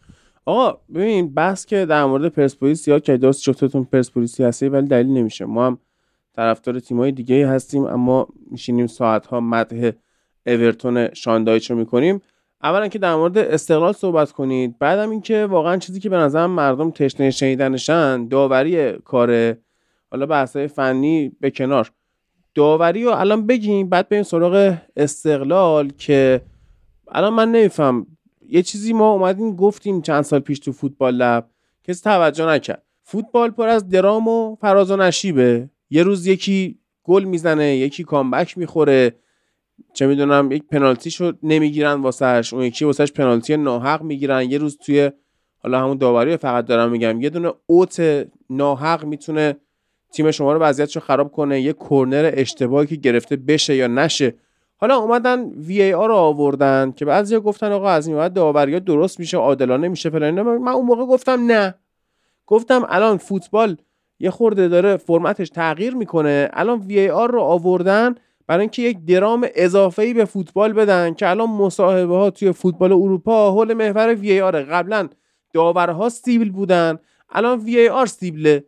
[0.44, 5.06] آقا ببین بحث که در مورد پرسپولیس یا که درست جفتتون پرسپولیسی هستی ولی دلیل
[5.06, 5.44] نمیشه.
[5.44, 5.78] ما هم
[6.36, 9.90] طرفدار تیمای دیگه هستیم اما میشینیم ساعت ها مدح
[10.46, 12.22] اورتون شاندایچ رو می‌کنیم.
[12.62, 14.78] اولا که در مورد استقلال صحبت کنید.
[14.78, 19.56] بعدم اینکه واقعا چیزی که به نظرم مردم تشنه شنیدنشن داوری کار
[20.10, 21.92] حالا بحثای فنی به کنار.
[22.54, 26.40] داوری رو الان بگیم بعد بریم سراغ استقلال که
[27.08, 28.06] الان من نمیفهم.
[28.48, 31.46] یه چیزی ما اومدیم گفتیم چند سال پیش تو فوتبال لب.
[31.84, 32.82] کسی توجه نکرد.
[33.02, 35.68] فوتبال پر از درام و فراز و نشیبه.
[35.93, 39.14] یه روز یکی گل می‌زنه یکی کامبک می‌خوره.
[39.93, 44.51] چه می‌دونم یک پنالتی شو نمی‌گیرن واسهش اون یکی واسهش پنالتی ناحق می‌گیرن.
[44.51, 45.11] یه روز توی
[45.59, 49.57] حالا همون داوری فقط دارم میگم یه دونه اوت ناحق می‌تونه
[50.12, 54.34] تیم شما رو وضعیتشو خراب کنه یه کرنر اشتباهی که گرفته بشه یا نشه.
[54.76, 58.80] حالا اومدن وی ای آر رو آوردن که بعضیا گفتن آقا از این بعد داوری
[58.80, 61.74] درست میشه عادلانه میشه فلان من اون موقع گفتم نه.
[62.47, 63.76] گفتم الان فوتبال
[64.22, 66.50] یه خورده داره فرمتش تغییر می‌کنه.
[66.52, 68.14] الان وی آر رو آوردن
[68.46, 72.92] برای اینکه یک درام اضافه ای به فوتبال بدن که الان مصاحبه ها توی فوتبال
[72.92, 75.08] اروپا حول محور وی آر قبلا
[75.52, 76.98] داورها سیبل بودن
[77.30, 78.64] الان وی آر سیبله.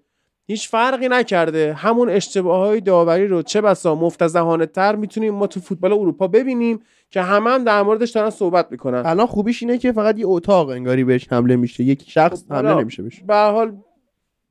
[0.47, 1.75] هیچ فرقی نکرده.
[1.75, 6.81] همون اشتباه های داوری رو چه بسا مفتزهانه تر می‌تونیم ما تو فوتبال اروپا ببینیم
[7.11, 9.03] که همه هم در موردش دارن صحبت می‌کنن.
[9.07, 11.85] الان خوبیش اینه که فقط یه اتاق انگاری بهش حمله میشه.
[11.85, 13.23] یک شخص حمله نمیشه بهش.
[13.27, 13.77] به حال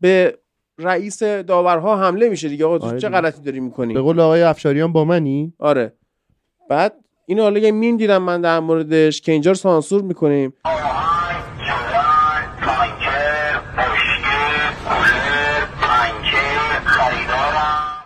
[0.01, 0.37] به
[0.79, 2.65] رئیس داورها حمله میشه دیگه.
[2.65, 5.93] آقا آره چه غلطی داری می‌کنی؟ به قول آقای افشاریان با منی؟ آره.
[6.69, 6.93] بعد
[7.25, 10.53] این حالا یه میم دیدم من در موردش که اینجا رو سانسور می‌کنیم.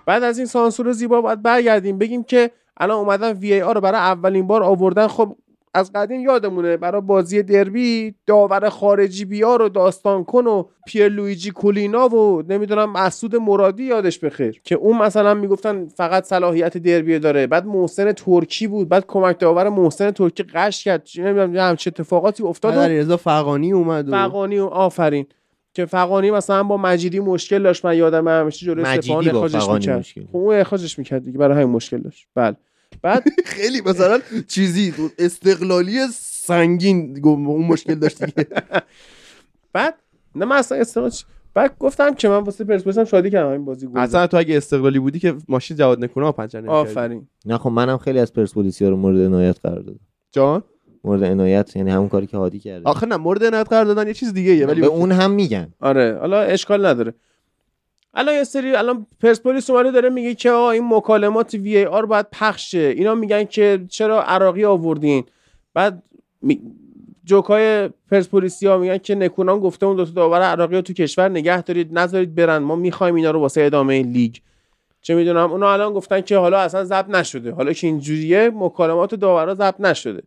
[0.06, 1.98] بعد از این سانسور زیبا باید برگردیم.
[1.98, 5.08] بگیم که الان اومدن وی ای آر رو برای اولین بار آوردن.
[5.08, 5.36] خب
[5.78, 11.52] از قدیم یادمونه برای بازی دربی داور خارجی بیار و داستان کن و پیر لویجی
[11.52, 14.62] کولینا و نمی‌دونم مسعود مرادی یادش بخیر.
[14.64, 17.48] که اون مثلا می‌گفتن فقط صلاحیت دربی داره.
[17.48, 18.90] بعد محسن ترکی بود.
[18.90, 21.08] بعد کمک داور محسن ترکی قش کرد.
[21.18, 25.26] نمی‌دونم چه اتفاقاتی افتاد رضا فقانی اومد فقانی و آفرین.
[25.74, 27.86] که فقانی مثلا با مجیدی مشکل داشت.
[27.86, 30.06] من یادم همیشه جلوی با اخراجش می‌کرد.
[30.32, 31.38] خب اون اخراجش می‌کرد دیگه.
[31.38, 32.28] برای همین مشکل داشت.
[32.36, 32.56] بله.
[33.02, 38.48] بعد خیلی مثلا چیزی استقلالی سنگین اون مشکل داشت دیگه.
[39.74, 39.94] بعد
[40.36, 41.24] نه من اصلا استقلال چ-
[41.54, 44.58] بعد گفتم که من واسه پرسپولیس هم شادی کردم این بازی گل اصلا تو اگه
[44.58, 46.80] استقلالی بودی که ماشین جواد نکونه پنچر نمی‌کردی.
[46.90, 47.28] آفرین.
[47.46, 50.00] نه خب منم خیلی از پرسپولیسیا رو مورد عنایت قرار دادم.
[50.32, 50.64] جان؟
[51.04, 52.90] مورد عنایت یعنی همون کاری که هادی کرده.
[52.90, 55.74] آخه نه مورد عنایت قرار دادن یه چیز دیگه یه ولی به اون هم میگن.
[55.80, 57.14] آره حالا اشکال نداره.
[58.14, 62.06] الان یه سری الان پرسپولیس اومده داره میگه که آقا این مکالمات وی ای آر
[62.06, 62.94] باید پخش شه.
[62.98, 65.24] اینا میگن که چرا عراقی آوردین؟
[65.74, 66.04] بعد.
[67.26, 71.30] جوکای پرسپولیسی ها میگن که نکونام گفته اون دو تا داور عراقی رو تو کشور
[71.30, 72.58] نگه دارید نذارید برن.
[72.58, 74.36] ما می‌خوایم اینا رو واسه ادامه لیگ.
[75.02, 77.52] چه می‌دونم اونا الان گفتن که حالا اصلا ضبط نشده.
[77.52, 80.24] حالا که اینجوریه مکالمات داورا ضبط نشده.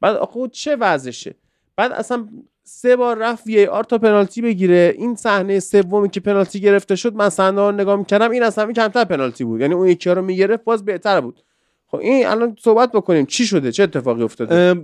[0.00, 1.34] بعد آخه چه وضعشه؟
[1.76, 2.28] بعد اصلا
[2.70, 4.94] سه بار رفت وی آر تا پنالتی بگیره.
[4.98, 9.04] این صحنه سومی که پنالتی گرفته شد من صحنه رو نگاه می‌کردم این اصلا کمتر
[9.04, 9.60] پنالتی بود.
[9.60, 11.40] یعنی اون یکی رو می‌گرفت باز بهتر بود.
[11.86, 13.26] خب این الان صحبت بکنیم.
[13.26, 14.82] چی شده؟ چه اتفاقی افتاده؟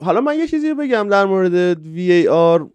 [0.00, 2.68] حالا من یه چیزی بگم در مورد وی آر.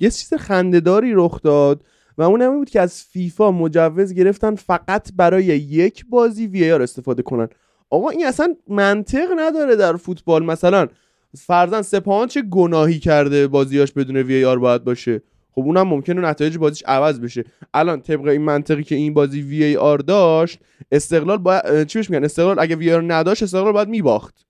[0.00, 1.84] یه چیز خندهداری رخ داد
[2.18, 6.82] و اون این بود که از فیفا مجوز گرفتن فقط برای یک بازی وی آر
[6.82, 7.48] استفاده کنن.
[7.90, 10.44] آقا این اصلا منطق نداره در فوتبال.
[10.44, 10.88] مثلا
[11.38, 15.22] فرزن سپاهان چه گناهی کرده بازیاش بدون وی آر باید باشه؟
[15.54, 17.44] خب اونم ممکنه نتایج بازیش عوض بشه.
[17.74, 20.58] الان طبق این منطقی که این بازی وی ای آر داشت
[20.92, 24.46] استقلال باید اه، چی میگن؟ استقلال اگه وی آر نداشت استقلال باید میباخت.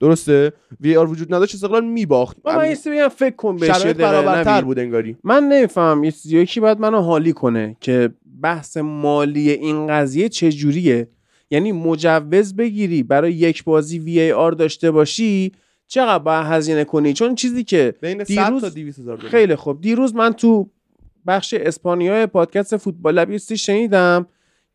[0.00, 2.36] درسته؟ وی آر وجود نداشت استقلال میباخت.
[2.44, 4.60] من من بگم فکر کن بهش یه شرایط دقیقه، برابرتر.
[4.64, 5.16] بود انگاری.
[5.24, 8.10] من نمیفهم یکی باید منو حالی کنه که
[8.42, 11.08] بحث مالی این قضیه چجوریه
[11.50, 15.52] یعنی مجوز بگیری برای یک بازی وی ای آر داشته باشی
[15.92, 19.30] چقدر باید هزینه کنی؟ چون چیزی که بین 100 دیروز تا 200 هزار دلار.
[19.30, 19.80] خیلی خوب.
[19.80, 20.70] دیروز من تو
[21.26, 24.26] بخش اسپانیا پادکست فوتبال لب یه چیزی شنیدم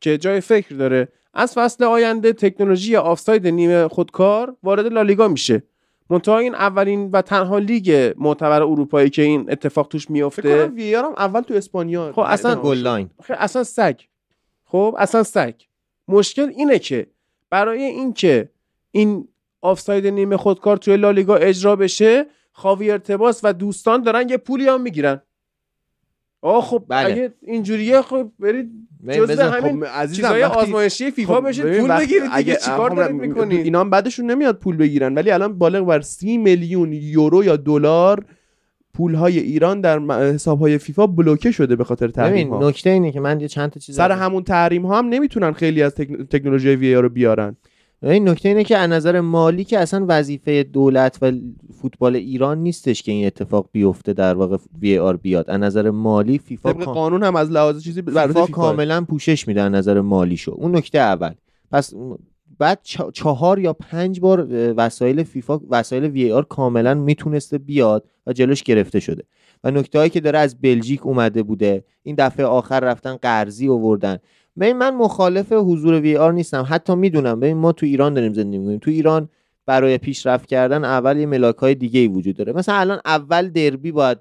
[0.02, 1.08] که جای فکر داره.
[1.34, 5.64] از فصل آینده تکنولوژی آفساید نیمه خودکار وارد لالیگا میشه.
[6.10, 10.76] منتها این اولین و تنها لیگ معتبر اروپایی که این اتفاق توش فکر میفته کنم
[10.76, 13.10] VAR هم اول تو اسپانیا خب اصلا گل لاین.
[13.24, 14.00] خب اصلا سگ.
[14.66, 15.54] خب اصلا سگ.
[16.08, 17.08] مشکل اینه که
[17.50, 18.50] برای اینکه
[18.92, 19.28] این
[19.62, 24.82] آفساید نیمه خودکار توی لالیگا اجرا بشه خاویر تباس و دوستان دارن یه پولی هم
[24.82, 25.22] می‌گیرن.
[26.42, 27.12] آه خب بله.
[27.12, 28.70] اگه اینجوریه خب برید
[29.10, 32.90] جزء همین خب عزیزم چیزای وقتی- آزمایشی فیفا خب بشید پول بگیرید دیگه اگه- چیکار
[32.90, 36.94] خب دارید می‌کنید؟ اینا هم بدشون نمیاد پول بگیرن ولی الان بالغ بر 30 میلیون
[36.94, 38.26] یورو یا دلار
[38.94, 40.00] پول های ایران در
[40.34, 43.48] حساب های فیفا بلوکه شده به خاطر تحریم ببین ها نکته اینه که من یه
[43.48, 47.10] چند تا چیز سر همون تحریم ها هم نمی‌تونن خیلی از تک- تکنولوژی VAR رو
[47.10, 47.58] بیارن.
[48.04, 51.32] این نکته اینه که از نظر مالی که اصلا وظیفه دولت و
[51.82, 55.50] فوتبال ایران نیستش که این اتفاق بیفته در واقع VAR بیاد.
[55.50, 58.46] از نظر مالی فیفا طبق کام- قانون هم از لحاظ چیزی فیفا فیفا.
[58.46, 61.32] کاملا پوشش میده از نظر مالی شو اون نکته اول.
[61.72, 61.94] پس
[62.60, 68.34] بعد چه- چهار یا پنج بار وسایل فیفا وسایل وی آر کاملا می‌تونسته بیاد و
[68.34, 69.24] جلوش گرفته شده.
[69.64, 71.84] و نکته هایی که داره از بلژیک اومده بوده.
[72.04, 74.18] این دفعه آخر رفتن قرضی آوردن.
[74.60, 76.66] ببین من مخالف حضور وی آر نیستم.
[76.70, 77.40] حتی می‌دونم.
[77.40, 78.80] ببین ما تو ایران داریم زندگی می‌کنیم.
[78.80, 79.30] تو ایران
[79.66, 82.54] برای پیشرفت کردن اول یه ملاک های دیگه ای وجود داره.
[82.54, 84.18] مثلا الان اول دربی باید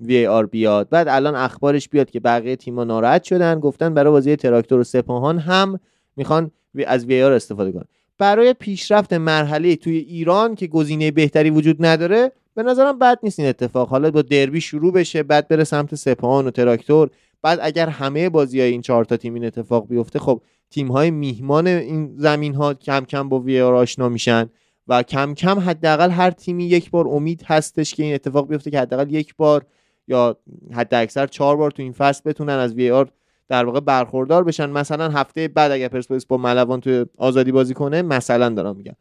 [0.00, 0.88] وی آر بیاد.
[0.88, 3.60] بعد الان اخبارش بیاد که بقیه تیم‌ها ناراحت شدن.
[3.60, 5.80] گفتن برای بازی تراکتور و سپاهان هم
[6.16, 6.50] می‌خوان
[6.86, 7.84] از وی آر استفاده کنن.
[8.18, 13.48] برای پیشرفت مرحله توی ایران که گزینه بهتری وجود نداره به نظرم بد نیست این
[13.48, 13.88] اتفاق.
[13.88, 17.10] حالا با دربی شروع بشه بعد بره سمت سپاهان و تراکتور.
[17.42, 21.10] بعد اگر همه بازی های این چهار تا تیم این اتفاق بیفته خب تیم های
[21.10, 24.50] میهمان این زمین ها کم کم با وی آر آشنا میشن
[24.88, 28.80] و کم کم حداقل هر تیمی یک بار امید هستش که این اتفاق بیفته که
[28.80, 29.66] حداقل یک بار
[30.08, 30.36] یا
[30.72, 33.08] حد اکثر چهار بار تو این فصل بتونن از وی آر
[33.48, 34.70] در واقع برخوردار بشن.
[34.70, 38.94] مثلا هفته بعد اگر پرسپولیس با ملوان تو آزادی بازی کنه مثلا دارم میگم.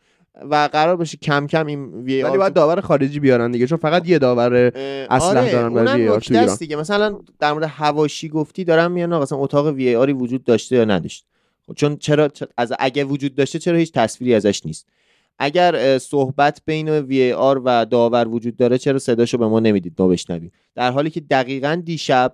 [0.49, 4.09] و قرار بشه کم کم این وی ولی باید داور خارجی بیارن دیگه چون فقط
[4.09, 4.53] یه داور
[5.09, 6.55] اسلحه دارن برای وی آر تو ایران.
[6.59, 6.75] دیگه.
[6.75, 10.85] مثلا در مورد هواشی گفتی دارم میان آقا مثلا اتاق وی آری وجود داشته یا
[10.85, 11.25] نداشت؟
[11.67, 14.87] خب چون چرا از اگه وجود داشته چرا هیچ تصویری ازش نیست؟
[15.39, 20.07] اگر صحبت بین وی آر و داور وجود داره چرا صداشو به ما نمی‌دید؟ ما
[20.07, 20.51] بشنویم.
[20.75, 22.33] در حالی که دقیقا دیشب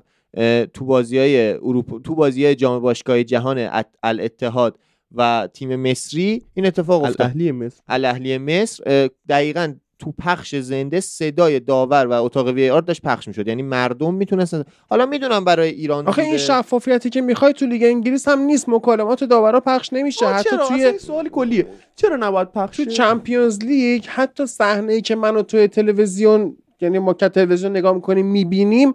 [0.73, 4.79] تو بازی های اروپا تو بازی های جام باشگاه جهان ات- الاتحاد
[5.15, 7.21] و تیم مصری این اتفاق افتاد.
[7.21, 7.81] الاهلی مصر.
[7.87, 13.47] الاهلی مصر دقیقا تو پخش زنده صدای داور و اتاق VAR داشت پخش می‌شد.
[13.47, 16.37] یعنی مردم می‌تونستن حالا می‌دونم برای ایران آخه این.
[16.37, 18.69] شفافیتی که می‌خوای تو لیگ انگلیس هم نیست.
[18.69, 20.27] مکالمات داورا پخش نمیشه.
[20.27, 21.67] حتی چرا؟ توی این سوال کلیه.
[21.95, 27.13] چرا نباید پخش تو؟ Champions League حتی صحنه ای که منو توی تلویزیون یعنی ما
[27.13, 28.93] که تلویزیون نگاه می‌کنیم می‌بینیم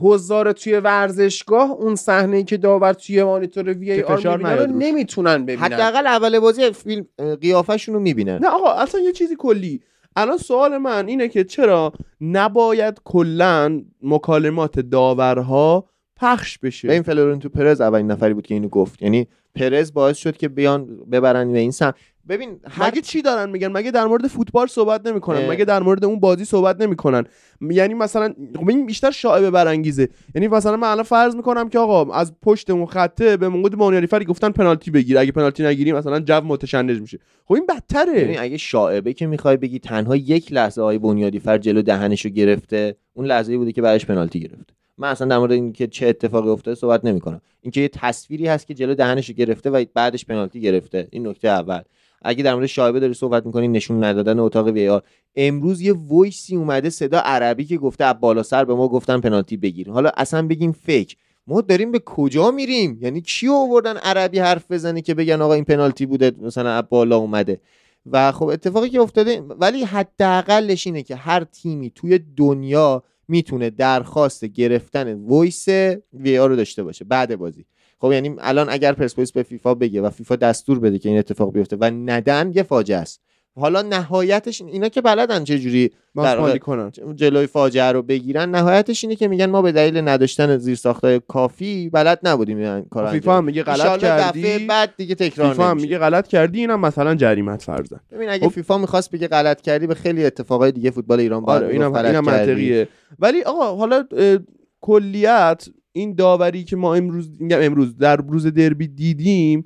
[0.00, 4.66] حضار توی ورزشگاه اون صحنه که داور توی مانیتور وی ای آر رو.
[4.66, 5.64] نمی‌تونن ببینن.
[5.64, 8.38] حداقل اول بازی فیلم اه، قیافه‌شون رو می‌بینن.
[8.38, 9.80] نه آقا اصلا یه چیزی کلی.
[10.16, 15.84] الان سوال من اینه که چرا نباید کلا مکالمات داورها
[16.16, 19.02] پخش بشه؟ ببین فلورنتو پرز اولین نفری بود که اینو گفت.
[19.02, 21.92] یعنی پرز باعث شد که بیان ببرن به این سم
[22.28, 25.48] ببین هر مگه چی دارن میگن؟ مگه در مورد فوتبال صحبت نمی‌کنن.
[25.48, 27.24] مگه در مورد اون بازی صحبت نمی‌کنن؟
[27.60, 30.08] یعنی مثلا خب این بیشتر شایبه برانگیزه.
[30.34, 34.06] یعنی مثلا من الان فرض می‌کنم که آقا از پشت اون خطه به موقع بنیادی
[34.06, 35.18] فری گفتن پنالتی بگیر.
[35.18, 37.18] اگه پنالتی نگیری مثلا جو متشنج میشه.
[37.44, 38.24] خب این بدتره.
[38.24, 42.96] ببین اگه شاعبه که می‌خوای بگی تنها یک لحظه های بنیادی فر جلو دهنشو گرفته
[43.14, 46.74] اون لحظه بوده که برش پنالتی گرفته من اصلا در مورد اینکه چه اتفاقی افتاده
[46.74, 47.40] صحبت نمی‌کنم.
[47.60, 51.08] اینکه یه تصویری هست که جلو دهنشو گرفته و بعدش پنالتی گرفته.
[51.10, 51.80] این نکته اول.
[52.22, 55.02] اگه در مورد شایبه داری صحبت می‌کنی نشون ندادن اتاق VAR
[55.36, 59.20] امروز یه voice ی اومده صدا عربی که گفته از بالا سر به ما گفتن
[59.20, 61.16] پنالتی بگیر حالا اصلا بگیم fake.
[61.46, 65.64] ما داریم به کجا میریم؟ یعنی کیو آوردن عربی حرف بزنه که بگن آقا این
[65.64, 67.60] پنالتی بوده مثلا از بالا اومده.
[68.06, 74.44] و خب اتفاقی که افتاده ولی حداقلش اینه که هر تیمی توی دنیا می‌تونه درخواست
[74.44, 75.68] گرفتن وایس
[76.12, 77.04] وی رو داشته باشه.
[77.04, 77.64] بعد بازی.
[78.00, 81.52] خب یعنی الان اگر پرسپولیس به فیفا بگه و فیفا دستور بده که این اتفاق
[81.52, 83.20] بیفته و ندن یه فاجعه است.
[83.60, 86.92] حالا نهایتش اینا که بلدن چه جوری در کنن.
[87.14, 92.18] جلوی فاجعه رو بگیرن نهایتش اینه که میگن ما به دلیل نداشتن زیرساختهای کافی بلد
[92.22, 95.76] نبودیم این کار انجام فیفا هم میگه غلط کردی دفعه بعد دیگه تکرار فیفا هم.
[95.76, 99.86] میگه غلط کردی اینم مثلا جریمت فرضن ببین اگه خب- فیفا می‌خواست بگه غلط کردی
[99.86, 102.24] به خیلی اتفاقای دیگه فوتبال ایران آره اینم اینم.
[102.24, 102.88] منطقیه.
[103.18, 104.38] ولی آقا حالا اه،
[104.80, 105.68] کلیت
[105.98, 109.64] این داوری که ما امروز میگم امروز در روز دربی دیدیم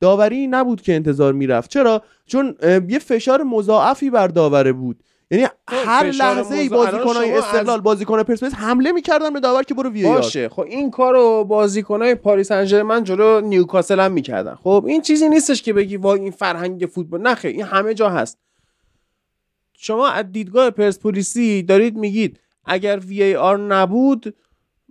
[0.00, 1.70] داوری نبود که انتظار می‌رفت.
[1.70, 2.54] چرا؟ چون
[2.88, 5.02] یه فشار مضاعفی بر داوره بود.
[5.30, 9.62] یعنی هر فشار لحظه ای الان بازیکنای استقلال از- بازیکن پرسپولیس حمله می‌کردن به داور
[9.62, 10.48] که برو وی باشه.
[10.48, 14.54] خب این کارو بازیکنای پاریس سن جلو نیوکاسل هم می‌کردن.
[14.54, 17.20] خب این چیزی نیستش که بگی وای این فرهنگ فوتبال.
[17.20, 18.38] نخه این همه جا هست.
[19.78, 24.34] شما از دیدگاه پرسپولیسی دارید میگید اگر وی ای آر نبود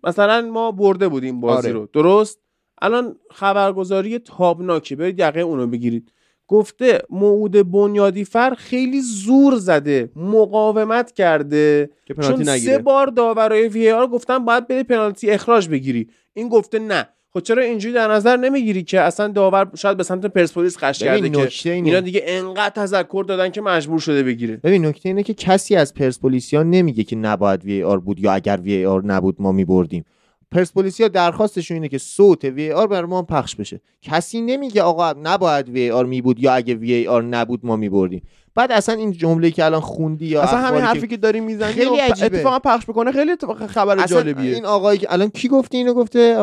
[0.04, 1.80] مثلا ما برده بودیم بازی آره.
[1.80, 1.88] رو.
[1.94, 2.40] درست؟
[2.82, 4.96] الان خبرگزاری تابناکی.
[4.96, 6.12] برید یقه اونو بگیرید.
[6.48, 10.12] گفته موعود بنیادی فر خیلی زور زده.
[10.16, 11.90] مقاومت کرده.
[12.06, 12.78] که پنالتی چون سه نگیره.
[12.78, 16.10] بار داورای وی آر گفتن باید بری پنالتی اخراج بگیری.
[16.34, 17.10] این گفته نه.
[17.34, 21.30] خب چرا اینجوری در نظر نمی‌گیری که اصلا داور شاید به سمت پرسپولیس خش کرده
[21.30, 21.88] که اینه.
[21.88, 24.58] اینا دیگه انقدر تذکر دادن که مجبور شده بگیره.
[24.58, 29.06] ببین نکته اینه که کسی از پرسپولیسیا نمیگه که نباید VAR بود یا اگر VAR
[29.06, 30.06] نبود ما میبردیم.
[30.52, 33.82] پرسپولیسیا درخواستشون اینه که صوت VAR برا ما پخش بشه.
[34.02, 38.22] کسی نمیگه آقا نباید VAR می بود یا اگه VAR نبود ما میبردیم.
[38.56, 41.98] بعد اصلا این جمله که الان خوندی یا اصلا همین حرفی که داری می‌زنی خیلی
[41.98, 42.38] عجیبه.
[42.38, 44.56] اتفاقا پخش بکنه خیلی اتفاق خبر اصلا جالبیه.
[44.56, 46.38] این آقایی که الان کی گفته اینو گفته؟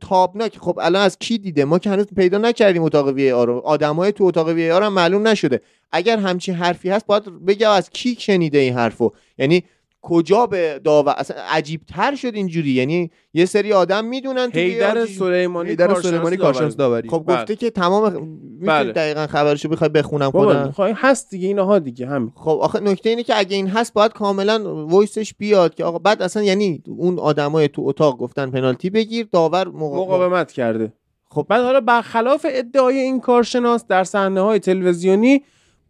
[0.00, 0.58] تابناک.
[0.58, 3.58] خب الان از کی دیده؟ ما که هنوز پیدا نکردیم اتاق VAR رو.
[3.58, 5.60] آدمای تو اتاق VAR هم معلوم نشده.
[5.92, 9.64] اگر همچین حرفی هست باید بگه از کی شنیده این حرفو؟ یعنی
[10.02, 12.70] کجا به داور؟ اصلا عجیب تر شد اینجوری.
[12.70, 16.36] یعنی یه سری آدم می‌دونن تو هیدر سلیمانی کارشناس سلیمانی داوری.
[16.36, 17.08] کارشناس داوری.
[17.08, 17.36] خب بله.
[17.36, 18.92] گفته که تمام می‌تونی بله.
[18.92, 20.70] دقیقا خبرشو بخوای بخونم خودم.
[20.70, 22.32] خب هست دیگه اینها دیگه همین.
[22.34, 26.22] خب آخه نکته اینه که اگه این هست باید کاملا وایسش بیاد که آقا بعد
[26.22, 30.04] اصلا یعنی اون آدمای تو اتاق گفتن پنالتی بگیر داور مقا...
[30.04, 30.92] مقاومت کرده.
[31.30, 31.46] خب.
[31.48, 35.42] بعد حالا برخلاف ادعای این کارشناس در صحنه های تلویزیونی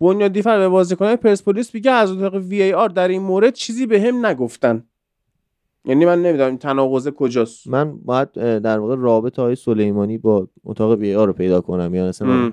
[0.03, 3.87] بنیادی فر به بازیکنان پرسپولیس میگه از اتاق وی ای آر در این مورد چیزی
[3.87, 4.85] به هم نگفتن.
[5.85, 7.67] یعنی من نمی‌دونم تناقض کجاست.
[7.67, 12.09] من باید در واقع رابطه های سلیمانی با اتاق وی آر رو پیدا کنم یا
[12.09, 12.53] مثلا.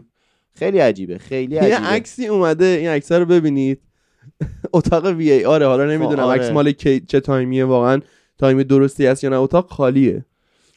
[0.54, 1.78] خیلی عجیبه خیلی یه عجیبه.
[1.78, 3.82] عکسی اومده این عکس رو ببینید.
[4.74, 6.39] اتاق وی ای آره حالا نمی‌دونم آره.
[6.39, 8.02] عکس مال کی چه تایمیه واقعا
[8.38, 9.39] time درستی هست یا نه.
[9.39, 10.26] اتاق خالیه.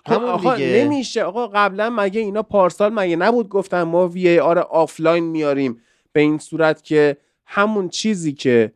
[0.07, 0.85] خب همون آقا دیگه.
[0.85, 1.23] نمیشه.
[1.23, 5.81] آقا قبلا مگه اینا پارسال مگه نبود گفتن ما VAR آفلاین میاریم؟
[6.13, 8.73] به این صورت که همون چیزی که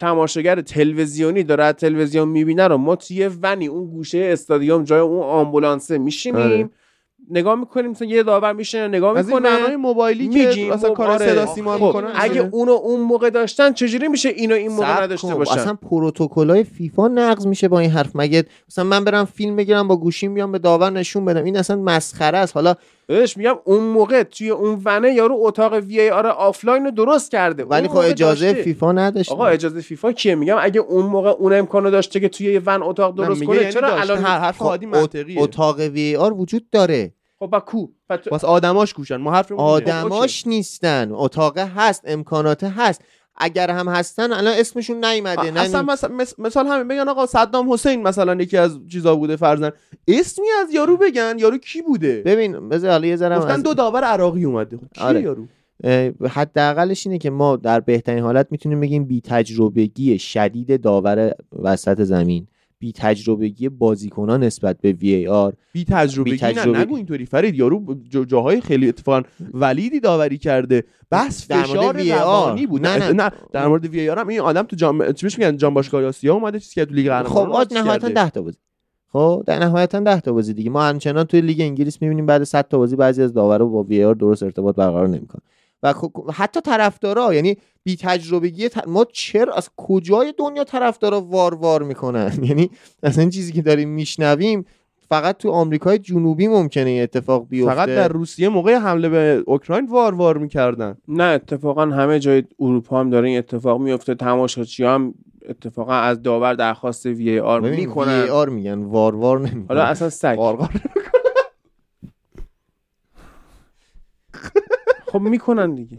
[0.00, 5.98] تماشاگر تلویزیونی داره تلویزیون می‌بینه رو ما توی ونی اون گوشه استادیوم جای اون آمبولانسه
[5.98, 6.70] میشینیم آره.
[7.30, 9.76] نگاه می‌کنیم مثلا یه داور میشینه نگاه از این می‌کنه.
[9.76, 11.26] موبایلی که مثلا کار آره.
[11.26, 12.10] صدا سیما خب، می‌کنن.
[12.14, 15.34] اگه اونو اون موقع داشتن چجوری میشه اینو این موقع نداشته.
[15.34, 18.10] باشن؟ اصلا پروتکلای فیفا نقض میشه با این حرف.
[18.14, 21.76] مگه مثلا من برم فیلم بگیرم با گوشیم بیام به داور نشون بدم؟ این اصلا
[21.76, 22.54] مسخره است.
[22.54, 22.74] حالا
[23.06, 27.64] بهش میگم اون موقع توی اون ونه یارو اتاق VAR آفلاین رو درست کرده.
[27.64, 28.62] ولی خب اجازه داشته.
[28.62, 29.32] فیفا نداشت.
[29.32, 32.82] آقا اجازه فیفا کیه؟ میگم اگه اون موقع اون امکانو داشته که توی یه ون
[32.82, 33.96] اتاق درست کنه یعنی چرا.
[33.96, 35.42] الان هر حرف خب، عادی منطقیه.
[35.42, 37.11] اتاق VAR وجود داره.
[37.42, 39.72] خب با کو؟ پس واسه آدماش کوشن ما حرفمون اینه.
[39.72, 41.08] آدماش نیستن.
[41.12, 43.02] اتاق هست امکانات هست.
[43.36, 48.02] اگر هم هستن الان اسمشون نیومده نه اصلا مثلا مثال همین بگن آقا صدام حسین
[48.02, 49.70] مثلا یکی از چیزا بوده فرزن
[50.08, 51.36] اسمی از یارو بگن.
[51.38, 54.76] یارو کی بوده؟ ببین بذار حالا یه ذره گفتن دو داور عراقی اومده.
[54.76, 55.20] خب کیه آره.
[55.20, 55.46] یارو؟
[56.28, 62.46] حداقلش اینه که ما در بهترین حالت می‌تونیم بگیم بی تجربگی شدید داور وسط زمین.
[62.82, 66.78] بی تجربگی بازیکنان نسبت به وی ای آر بی تجربگی نه بی‌تجربگی.
[66.82, 69.22] نگو اینطوری فرید یارو جا- جاهای خیلی اتفاقا
[69.54, 72.06] ولیدی داوری کرده بس فشار VAR.
[72.10, 73.12] روانی بود نه، نه نه.
[73.24, 76.60] نه در مورد وی هم این آدم تو جام چی میگن جام باشگاه آسیا اومده
[76.60, 78.24] چیزی که تو لیگ خب قهرمانان چیز نهایتا کرده.
[78.24, 78.58] 10 تا بازی
[79.08, 82.68] خب در نهایتا 10 تا بازی دیگه ما همچنان توی لیگ انگلیس می‌بینیم بعد 100
[82.68, 85.42] تا بازی بعضی از داورا با وی آر درست ارتباط برقرار نمی‌کنن
[85.82, 85.94] و
[86.34, 92.32] حتی طرفدارا یعنی بی تجربگی ت- ما چرا از کجای دنیا طرفدارا وار وار می‌کنن؟
[92.48, 92.70] یعنی
[93.02, 94.64] اصلا این چیزی که داریم میشنویم
[95.08, 97.74] فقط تو آمریکای جنوبی ممکنه این اتفاق بیفته.
[97.74, 100.96] فقط در روسیه موقع حمله به اوکراین وار وار می‌کردن.
[101.08, 105.14] نه اتفاقا همه جای اروپا هم داره این اتفاق میفته تماشاچی هم
[105.48, 108.26] اتفاقا از داور درخواست وی آر ببین می‌کنن.
[108.26, 109.64] VAR میگن وار وار نمی‌کنن.
[109.68, 110.36] حالا اصلا سگ.
[110.36, 110.70] قارقار
[115.12, 115.98] خب می‌کنن دیگه.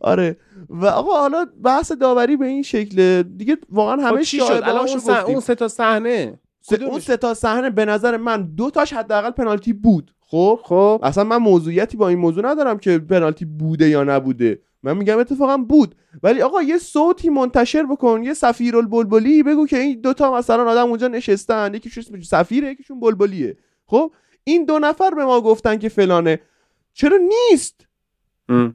[0.00, 0.36] آره.
[0.68, 4.88] و آقا حالا بحث داوری به این شکل دیگه واقعا خب همه چی شد؟ الان
[4.88, 5.26] اون, سه- گفتیم.
[5.26, 6.38] اون سه تا صحنه؟
[6.80, 10.14] اون سه تا صحنه به نظر من دو تاش حداقل پنالتی بود.
[10.20, 11.00] خب؟ خب.
[11.02, 14.62] اصلا من موضوعیتی با این موضوع ندارم که پنالتی بوده یا نبوده.
[14.82, 15.94] من میگم اتفاقا بود.
[16.22, 19.42] ولی آقا یه صوتی منتشر بکن یه سفیر البلبلی.
[19.42, 21.74] بگو که این دوتا مثلا آدم اونجا نشستن.
[21.74, 23.56] یکیشون سفیره یکیشون بلبلیه.
[23.86, 24.12] خب؟
[24.44, 26.40] این دو نفر به ما گفتن که فلانه.
[26.92, 27.18] چرا
[27.50, 27.87] نیست.
[28.48, 28.72] چرا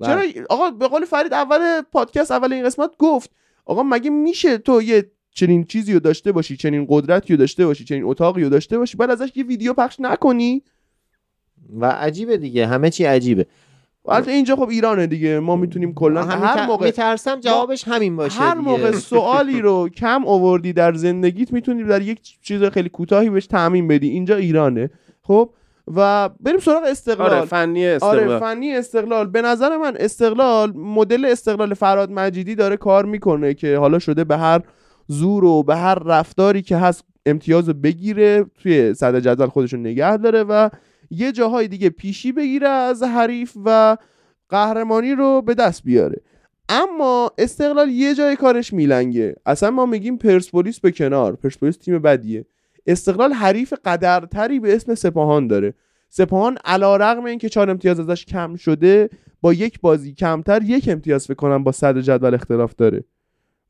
[0.00, 0.44] بله.
[0.50, 3.30] آقا به قول فرید اول پادکست اول این قسمت گفت
[3.64, 7.84] آقا مگه میشه تو یه چنین چیزی رو داشته باشی چنین قدرتی رو داشته باشی
[7.84, 10.62] چنین اتاقی رو داشته باشی بعد ازش یه ویدیو پخش نکنی؟
[11.80, 13.46] و عجیبه دیگه همه چی عجیبه.
[14.08, 18.54] البته اینجا خب ایرانه دیگه ما می‌تونیم کلا هر موقع میترسم جوابش همین باشه هر
[18.54, 18.64] دیگه.
[18.68, 23.88] موقع سوالی رو کم آوردی در زندگیت می‌تونی در یک چیز خیلی کوتاهی بهش تعمین
[23.88, 24.08] بدی.
[24.08, 24.90] اینجا ایرانه.
[25.22, 25.50] خب
[25.96, 27.30] و بریم سراغ استقلال.
[27.30, 28.28] آره فنی استقلال.
[28.28, 29.26] آره فنی استقلال.
[29.26, 34.36] به نظر من استقلال مدل استقلال فراد مجیدی داره کار می‌کنه که حالا شده به
[34.36, 34.60] هر
[35.08, 40.16] زور و به هر رفتاری که هست امتیاز رو بگیره توی صدر جدول خودشون نگه
[40.16, 40.68] داره و
[41.10, 43.96] یه جاهای دیگه پیشی بگیره از حریف و
[44.48, 46.20] قهرمانی رو به دست بیاره.
[46.68, 49.34] اما استقلال یه جای کارش میلنگه.
[49.46, 51.36] اصلا ما میگیم پرسپولیس به کنار.
[51.36, 52.44] پرسپولیس تیم بدیه.
[52.86, 55.74] استقلال حریف قدرتری به اسم سپاهان داره.
[56.08, 59.10] سپاهان علا رقم این که چهار امتیاز ازش کم شده
[59.40, 63.04] با یک بازی کمتر یک امتیاز فکر با صدر جدول اختلاف داره.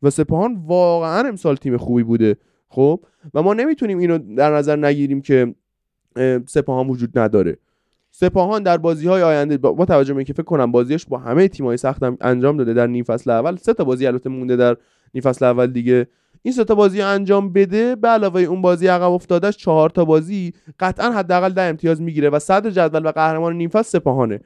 [0.03, 2.37] و سپاهان واقعا امسال تیم خوبی بوده.
[2.69, 3.05] خب؟
[3.35, 5.55] و ما نمی‌تونیم اینو در نظر نگیریم که
[6.17, 7.57] اه، سپاهان وجود نداره.
[8.11, 11.77] سپاهان در بازی های آینده با توجه به اینکه فکر کنم بازیش با همه تیم‌های
[11.77, 14.77] سخت هم انجام داده در نیم فصل اول سه تا بازی البته مونده در
[15.15, 16.07] نیم فصل اول دیگه.
[16.43, 20.53] این سه تا بازی انجام بده به علاوه اون بازی عقب افتادهش چهار تا بازی
[20.81, 24.41] قطعا حداقل ده امتیاز می‌گیره و صدر جدول و قهرمان نیم فصل سپاهانه.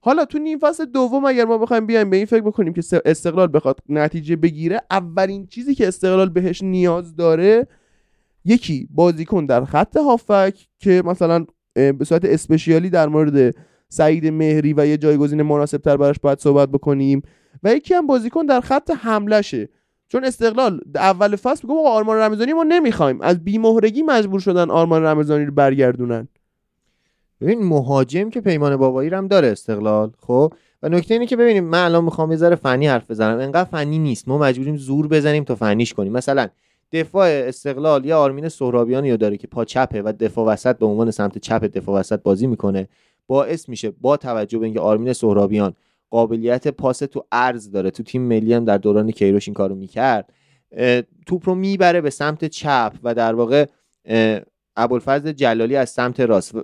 [0.00, 3.48] حالا تو نیم فصل دوم اگر ما بخوایم بیایم به این فکر بکنیم که استقلال
[3.52, 7.66] بخواد نتیجه بگیره اولین چیزی که استقلال بهش نیاز داره
[8.44, 13.54] یکی بازیکن در خط هافک که مثلا به صورت اسپشیالی در مورد
[13.88, 17.22] سعید مهری و یه جایگزین مناسب تر براش باید صحبت بکنیم
[17.62, 19.68] و یکی هم بازیکن در خط حملشه
[20.12, 23.20] چون استقلال اول فصل میگم آقا آرمان رمضانی ما نمی‌خوایم.
[23.20, 26.28] از بیمهرگی مجبور شدن آرمان رمضانی رو برگردونن.
[27.40, 30.52] ببین مهاجم که پیمان بابایی رو هم داره استقلال خب؟
[30.82, 33.38] و نکته اینه که ببینیم من الان می‌خوام یه فنی حرف بزنم.
[33.38, 34.28] انقدر فنی نیست.
[34.28, 36.12] ما مجبوریم زور بزنیم تا فنیش کنیم.
[36.12, 36.48] مثلا
[36.92, 41.10] دفاع استقلال یا آرمین سهرابیانی رو داره که پا چپه و دفاع وسط به عنوان
[41.10, 42.88] سمت چپ دفاع وسط بازی می‌کنه.
[43.26, 45.74] باعث میشه با توجه به اینکه آرمین سهرابیان
[46.10, 47.90] قابلیت پاس تو عرض داره.
[47.90, 50.32] تو تیم ملی هم در دوران کیروش این کارو می‌کرد
[51.26, 53.66] توپ رو می‌بره به سمت چپ و در واقع
[54.76, 56.54] ابوالفضل جلالی از سمت راست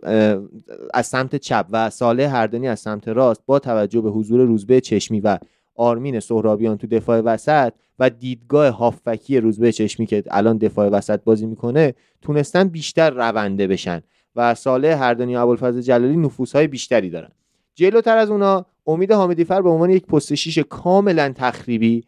[0.95, 5.21] از سمت چپ و صالح هردانی از سمت راست با توجه به حضور روزبه چشمی
[5.21, 5.39] و
[5.75, 11.47] آرمین سهرابیان تو دفاع وسط و دیدگاه هافکی روزبه چشمی که الان دفاع وسط بازی
[11.47, 14.03] می‌کنه تونستن بیشتر رونده بشن
[14.37, 17.31] و صالح هردانی و ابوالفضل جلالی نفوذهای بیشتری دارن.
[17.75, 22.05] جلوتر از اونا امید حامدی فر به عنوان یک پست شیش کاملا تخریبی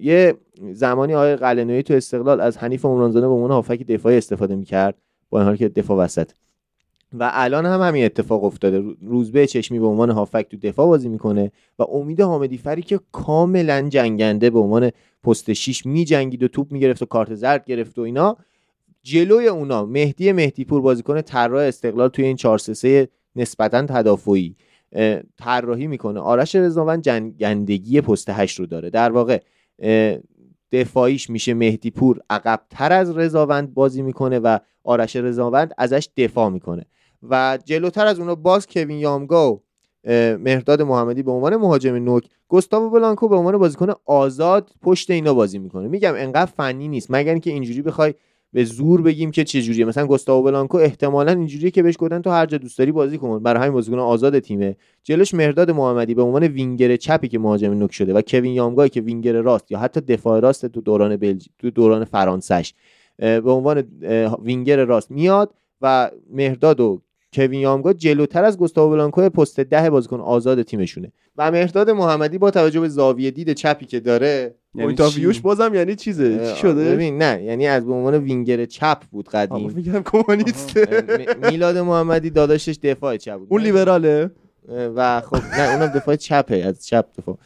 [0.00, 0.34] یه
[0.72, 4.94] زمانی آقای قلنویی تو استقلال از حنیف عمرانزاده به عنوان هافک دفاعی استفاده می‌کرد
[5.30, 6.30] با این حال که دفاع وسط.
[7.12, 8.82] و الان هم همین اتفاق افتاده.
[9.02, 13.88] روزبه چشمی به عنوان هافک تو دفاع بازی می‌کنه و امید حامدی فری که کاملا
[13.88, 14.90] جنگنده به عنوان
[15.24, 18.36] پست شیش میجنگید و توپ می‌گرفت و کارت زرد گرفت و اینا
[19.02, 24.56] جلوی اونا مهدی مهدی پور بازیکن طراح استقلال توی این 4 3 نسبتا تدافعی.
[25.38, 26.20] طراحی می‌کنه.
[26.20, 28.90] آرش رضاوند جنگندگی پست هشت رو داره.
[28.90, 29.40] در واقع
[30.72, 36.86] دفاعیش میشه مهدی پور عقبتر از رضاوند بازی می‌کنه و آرش رضاوند ازش دفاع می‌کنه.
[37.30, 39.62] و جلوتر از اونو باز کوین یامگا و
[40.38, 45.58] مهرداد محمدی به عنوان مهاجم نوک گوستاو بلانکو به عنوان بازیکن آزاد پشت اینا بازی
[45.58, 45.88] می‌کنه.
[45.88, 47.06] میگم انقدر فنی نیست.
[47.10, 48.14] مگر اینکه اینجوری بخوای
[48.52, 52.30] به زور بگیم که چه جوریه مثلا گوستاو بلانکو احتمالا اینجوریه که بهش گفتن تو
[52.30, 53.42] هر جا دوست داری بازی کن.
[53.42, 54.76] برای همین بازیکن آزاد تیمه.
[55.02, 59.00] جلوش مهرداد محمدی به عنوان وینگر چپی که مهاجم نوک شده و کوین یامگایی که
[59.00, 62.74] وینگر راست یا حتی دفاع راست تو دوران بلژ تو دوران فرانسش
[63.18, 63.84] به عنوان
[64.42, 70.20] وینگر راست میاد و مهرداد و کوین یامگا جلوتر از گوستاو بلانکو پست ده بازیکن
[70.20, 71.12] آزاد تیمشونه.
[71.36, 75.96] و مهرداد محمدی با توجه به زاویه دید چپی که داره یعنی چی؟ بازم یعنی
[75.96, 79.70] چیزه؟ چی شده؟ ببین نه یعنی از به عنوان وینگر چپ بود قدیم.
[79.70, 80.78] میگم کمونیست.
[81.50, 83.48] میلاد محمدی داداشش دفاع چپ بود.
[83.50, 84.30] اون لیبراله؟
[84.68, 87.38] و خب نه اونم دفاع چپه از چپ دفاع.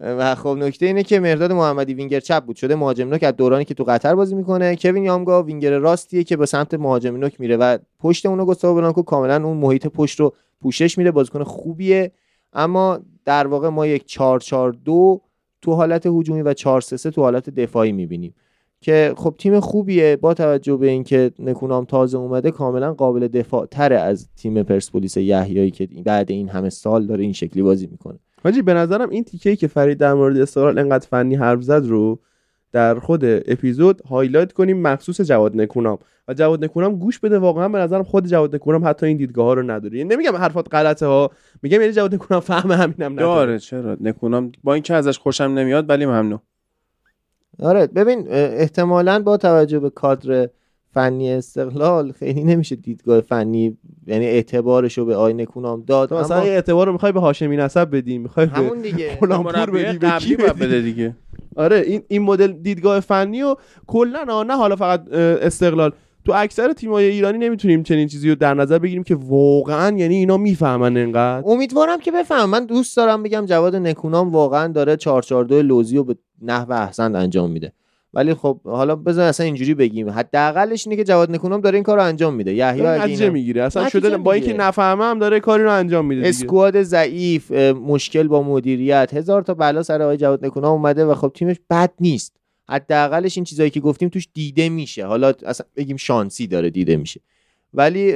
[0.00, 2.56] و خب نکته اینه که مهرداد محمدی وینگر چپ بود.
[2.56, 4.76] شده مهاجم نوک از دورانی که تو قطر بازی می‌کنه.
[4.76, 9.02] کوین یامگا وینگر راستیه که به سمت مهاجم نوک میره و پشت اونو گوستاو بلانکو
[9.02, 11.10] کاملا اون محیط پشت رو پوشش میده.
[11.10, 12.12] بازیکن خوبیه.
[12.52, 15.20] اما در واقع ما یک 4 4 2
[15.62, 18.34] تو حالت هجومی و 4 3 3 تو حالت دفاعی می‌بینیم
[18.80, 20.16] که خب تیم خوبیه.
[20.16, 25.70] با توجه به اینکه نکونام تازه اومده کاملا قابل دفاع تره از تیم پرسپولیس یحیایی
[25.70, 28.18] که بعد این همه سال داره این شکلی بازی می‌کنه.
[28.44, 32.18] حاجی به نظرم این تیکه‌ای که فرید در مورد استقلال انقدر فنی حرف زد رو
[32.72, 35.98] در خود اپیزود هایلایت کنیم مخصوص جواد نکونام.
[36.28, 39.54] و جواد نکونام گوش بده واقعا به نظرم خود جواد نکونام حتی این دیدگاه ها
[39.54, 39.98] رو نداره.
[39.98, 41.30] یعنی نمیگم حرفات غلطه ها
[41.62, 43.46] میگم یعنی جواد نکونام فهم همینم نداره.
[43.46, 46.40] داره چرا؟ نکونام با اینکه ازش خوشم نمیاد ولی ممنون.
[47.62, 50.48] آره ببین احتمالاً با توجه به کادر
[50.98, 53.76] فنی استقلال خیلی نمیشه دیدگاه فنی
[54.06, 56.14] یعنی اعتبارش رو به آینه کنام داد.
[56.14, 59.18] مثلا اما اعتبار رو می‌خوای به هاشمی نسب بدی می‌خوای به همون دیگه.
[59.74, 61.16] بدی به کی؟ بده دیگه.
[61.56, 63.54] آره این این مدل دیدگاه فنی و
[63.86, 65.92] کلا نه حالا فقط استقلال.
[66.24, 70.36] تو اکثر تیم‌های ایرانی نمی‌تونیم چنین چیزی رو در نظر بگیریم که واقعا یعنی اینا
[70.36, 71.42] می‌فهمن انقدر.
[71.46, 76.16] امیدوارم که بفهم من دوست دارم بگم جواد نکونام واقعا داره 442 لوزی رو به
[76.42, 77.72] نحو احسن انجام میده.
[78.14, 80.10] ولی خب حالا بذار اصلا اینجوری بگیم.
[80.10, 82.54] حداقلش اینه که جواد نکونام داره این کار رو انجام میده.
[82.54, 83.62] یحیی نتیجه می‌گیره.
[83.62, 84.52] اصلا شده با اینکه.
[84.52, 89.14] نفهمه هم داره کاری رو انجام میده اسکواد ضعیف مشکل با مدیریت.
[89.14, 92.36] هزار تا بلا سر آقای جواد نکونام اومده و خب تیمش بد نیست.
[92.68, 95.06] حداقلش این چیزایی که گفتیم توش دیده میشه.
[95.06, 97.20] حالا اصلا بگیم شانسی داره دیده میشه.
[97.74, 98.14] ولی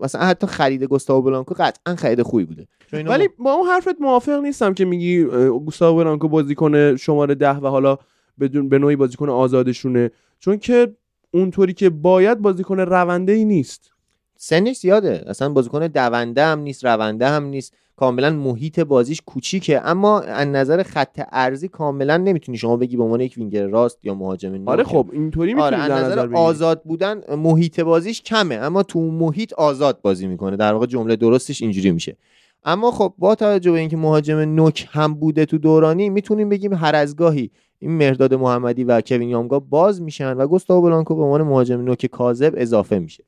[0.00, 2.66] مثلا حتی خرید گوستاو بلانکو قطعا خرید خوبی بوده.
[2.92, 5.24] ولی با اون حرفت موافق نیستم که میگی
[5.64, 7.98] گوستاو برانکو بازیکن شماره ده و حالا
[8.40, 10.10] بدون به نوعی بازیکن آزادشونه.
[10.38, 10.94] چون که
[11.30, 13.92] اونطوری که باید بازیکن رونده ای نیست.
[14.36, 15.24] سنش زیاده.
[15.26, 17.74] اصلا بازیکن دونده هم نیست رونده هم نیست.
[17.96, 19.80] کاملا محیط بازیش کوچیکه.
[19.84, 24.14] اما از نظر خط ارزی کاملا نمی‌تونی شما بگی به عنوان یک وینگر راست یا
[24.14, 24.68] مهاجم نوک.
[24.68, 28.54] آره خب اینطوری آره می‌تونی از در نظر نظر آزاد بودن محیط بازیش کمه.
[28.54, 30.56] اما تو محیط آزاد بازی می‌کنه.
[30.56, 32.16] در واقع جمله درستش اینجوری میشه.
[32.64, 36.96] اما خب با توجه به اینکه مهاجم نوک هم بوده تو دورانی می‌تونیم بگیم هر
[36.96, 37.50] از گاهی
[37.82, 42.06] این مرداد محمدی و کوین یامگا باز میشن و گوستاو بلانکو به عنوان مهاجم نوک
[42.06, 43.24] کاذب اضافه میشه.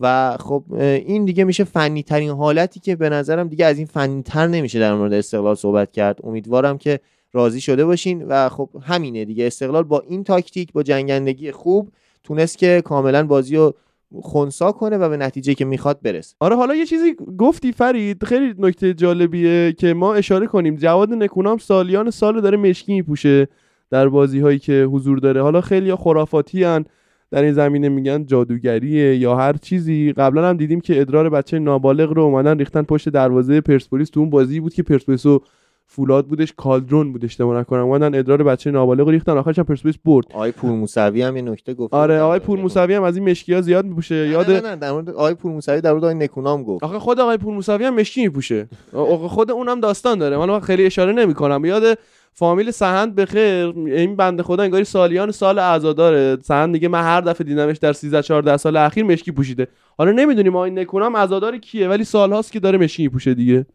[0.00, 4.22] و خب این دیگه میشه فنی ترین حالتی که به نظرم دیگه از این فنی
[4.22, 6.20] تر نمیشه در مورد استقلال صحبت کرد.
[6.24, 7.00] امیدوارم که
[7.32, 9.46] راضی شده باشین و خب همینه دیگه.
[9.46, 11.92] استقلال با این تاکتیک با جنگندگی خوب
[12.24, 13.74] تونست که کاملا بازی رو
[14.22, 16.36] خونسا کنه و به نتیجه که می‌خواد برسه.
[16.40, 20.76] آره حالا یه چیزی گفتی فرید خیلی نکته جالبیه که ما اشاره کنیم.
[20.76, 23.48] جواد نکونام سالیان سال داره مشکی میپوشه
[23.90, 25.42] در بازی هایی که حضور داره.
[25.42, 26.84] حالا خیلی خرافاتی هن.
[27.30, 30.12] در این زمینه میگن جادوگریه یا هر چیزی.
[30.12, 34.10] قبلا هم دیدیم که ادرار بچه نابالغ رو اومدن ریختن پشت دروازه پرسپولیس.
[34.10, 35.42] تو اون بازی بود که پرسپولیس و
[35.90, 39.38] فولاد بودش کالدرون بود اشتباه نکنم اومدن ادرار بچه نابالغ ریختن.
[39.38, 40.26] آخرش هم پرسپولیس برد.
[40.34, 41.94] آقای پور موسوی هم یه نکته گفت.
[41.94, 44.28] آره آقای پور موسوی هم از این مشکی ها زیاد میپوشه.
[44.28, 46.84] یاد نه نه در مورد آقای پور موسوی در مورد آقای نکونام گفت.
[46.84, 48.68] آخه خود آقای پور موسوی هم مشکی میپوشه.
[48.92, 50.36] آخه خود اونم داستان داره.
[50.36, 51.64] من خیلی اشاره نمی‌کنم.
[51.64, 51.98] یاد
[52.32, 56.38] فامیل سهند بخیر این بنده خدا انگاری سالیان سال عزاداره.
[56.42, 59.68] سهند میگه من هر دفعه دیدمش در 13 14 سال اخیر مشکی پوشیده.
[59.98, 63.66] حالا نمی‌دونیم آین نکنم عزادار کیه ولی سالهاست که داره مشکی میپوشه دیگه.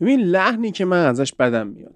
[0.00, 1.94] ببین لحنی که من ازش بدم میاد.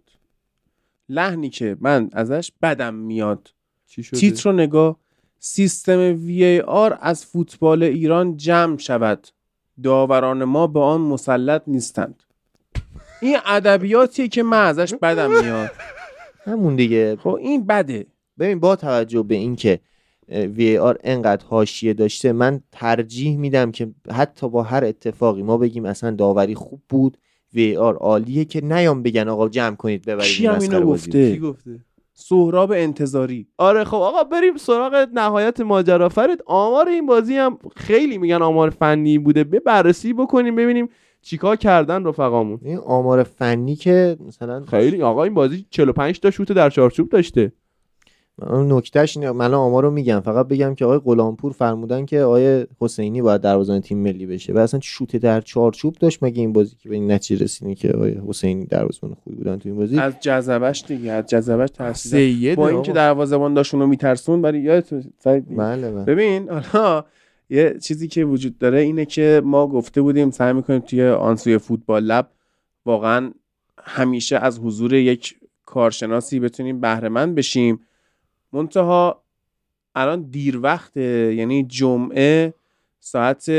[1.09, 3.55] لحنی که من ازش بدم میاد.
[3.87, 4.97] چی شده؟ تیتر رو نگاه.
[5.39, 9.29] سیستم وی آر از فوتبال ایران جمع شود.
[9.83, 12.23] داوران ما به آن مسلط نیستند.
[13.23, 15.71] این ادبیاتیه که من ازش بدم میاد.
[16.45, 17.17] همون دیگه.
[17.17, 18.07] خب این بده.
[18.39, 19.81] ببین با توجه به اینکه
[20.29, 25.85] وی آر انقدر حاشیه داشته من ترجیح میدم که حتی با هر اتفاقی ما بگیم
[25.85, 27.19] اصلا داوری خوب بود.
[27.55, 30.91] وی آر عالیه که نیام بگن آقا جمع کنید ببرید کی هم مسخره اینو.
[30.91, 31.81] گفته؟ کی گفته؟
[32.15, 33.47] سهراب انتظاری.
[33.59, 36.09] آره خب آقا بریم سراغ نهایت ماجرا.
[36.09, 39.45] فرید آمار این بازی هم خیلی میگن آمار فنی بوده.
[39.45, 40.89] به بررسی بکنیم ببینیم
[41.23, 42.61] چیکار کردن رفقامون.
[42.65, 47.53] این آمار فنی که مثلا خیلی آقا این بازی 45 تا شوت در چارچوب داشته.
[48.53, 53.23] نکتهش اینه من آمار رو میگم فقط بگم که آقای غلامپور فرمودن که آقای حسینی
[53.23, 56.89] باید دروازه‌بان تیم ملی بشه و اصلا شوت در چارچوب داشت مگه این بازی که
[56.89, 60.85] به این نتیجه رسیدین که آقای حسینی دروازه‌بان خوبی بودن تو این بازی؟ از جذبش
[60.89, 66.05] دیگه از جذبش سید با اینکه دروازه‌بان داشت اونو میترسون ولی یادتون؟ بله بله.
[66.05, 67.05] ببین حالا
[67.51, 72.05] یه چیزی که وجود داره اینه که ما گفته بودیم سعی می‌کنیم توی آنسوی فوتبال
[72.05, 72.31] لب
[72.87, 73.33] واقعا
[73.79, 75.35] همیشه از حضور یک
[75.67, 77.81] کارشناسی بتونیم بهرهمند بشیم.
[78.53, 79.23] منتها
[79.95, 82.55] الان دیر وقته یعنی جمعه
[83.01, 83.51] ساعت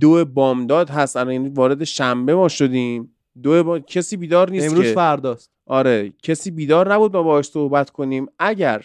[0.00, 1.16] دو بامداد هست.
[1.16, 3.14] الان یعنی وارد شنبه ما شدیم.
[3.42, 3.78] دو با...
[3.78, 5.50] کسی بیدار نیست امروز که فرداست.
[5.66, 8.26] آره کسی بیدار نبود با باهاش صحبت کنیم.
[8.38, 8.84] اگر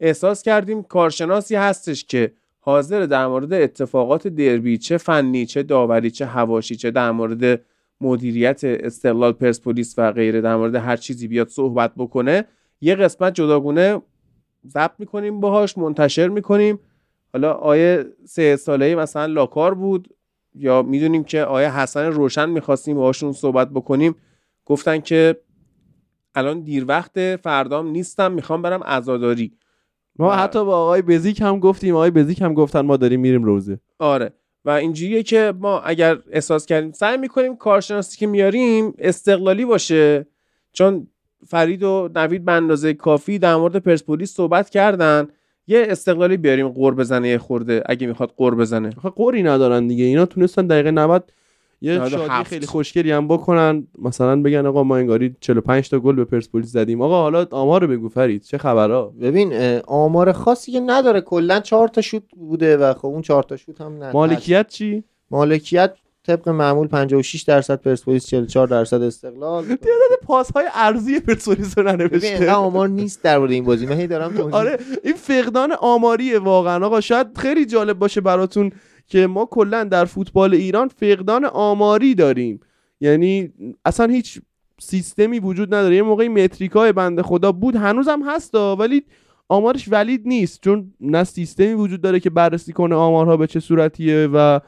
[0.00, 6.26] احساس کردیم کارشناسی هستش که حاضر در مورد اتفاقات دربی چه فنی چه داوری چه
[6.26, 7.60] هواشی چه در مورد
[8.00, 12.44] مدیریت استقلال پرسپولیس و غیره در مورد هر چیزی بیاد صحبت بکنه
[12.80, 14.02] یه قسمت جداگونه
[14.68, 16.78] ضبط می‌کنیم باهاش منتشر می‌کنیم.
[17.32, 20.08] حالا آیه سه ساله مثلا لاکار بود
[20.54, 24.14] یا می‌دونیم که آیه حسن روشن می‌خواستیم باهاشون صحبت بکنیم.
[24.64, 25.40] گفتن که
[26.34, 29.52] الان دیر وقت فردام نیستم می‌خوام برم عزاداری.
[30.18, 33.44] ما و- حتی با آقای بزیک هم گفتیم آقای بزیک هم گفتن ما داریم میریم
[33.44, 33.78] روزه.
[33.98, 34.32] آره.
[34.64, 40.26] و اینجوریه که ما اگر احساس کردیم سعی می‌کنیم کارشناسی که میاریم استقلالی باشه.
[40.72, 41.06] چون
[41.46, 45.28] فرید و نوید به اندازه کافی در مورد پرسپولیس صحبت کردن.
[45.66, 48.90] یه استقلالی بیاریم قور بزنه یه خورده اگه می‌خواد قور بزنه.
[48.96, 50.04] آخه قوری ندارن دیگه.
[50.04, 51.32] اینا تونستن دقیقه 90
[51.80, 52.28] یه 97.
[52.28, 53.86] شادی خیلی خوشگلی هم بکنن.
[53.98, 57.00] مثلا بگن آقا ما انگاری 45 تا گل به پرسپولیس زدیم.
[57.00, 59.52] آقا حالا آمار رو بگو فرید چه خبرها؟ ببین
[59.86, 63.80] آمار خاصی که نداره کلا چهار تا شوت بوده و خب اون چهار تا شوت
[63.80, 65.94] هم نه مالکیت چی؟ مالکیت
[66.26, 69.64] طبق معمول 56 درصد پرسپولیس 44 درصد استقلال.
[70.22, 72.52] پاس های ارزی پرسپولیس رو ننوشته.
[72.52, 73.86] آمار نیست در مورد این بازی.
[73.86, 76.86] من هی دارم آره این فقدان آماریه واقعا.
[76.86, 78.72] آقا شاید خیلی جالب باشه براتون
[79.06, 82.60] که ما کلا در فوتبال ایران فقدان آماری داریم.
[83.00, 83.52] یعنی
[83.84, 84.40] اصلا هیچ
[84.80, 85.96] سیستمی وجود نداره.
[85.96, 89.02] یه موقعی متریکای بنده خدا بود هنوزم هستا ولی
[89.48, 90.60] آمارش ولید نیست.
[90.62, 94.60] چون نه سیستمی وجود داره که بررسی کنه آمارها به چه صورتیه و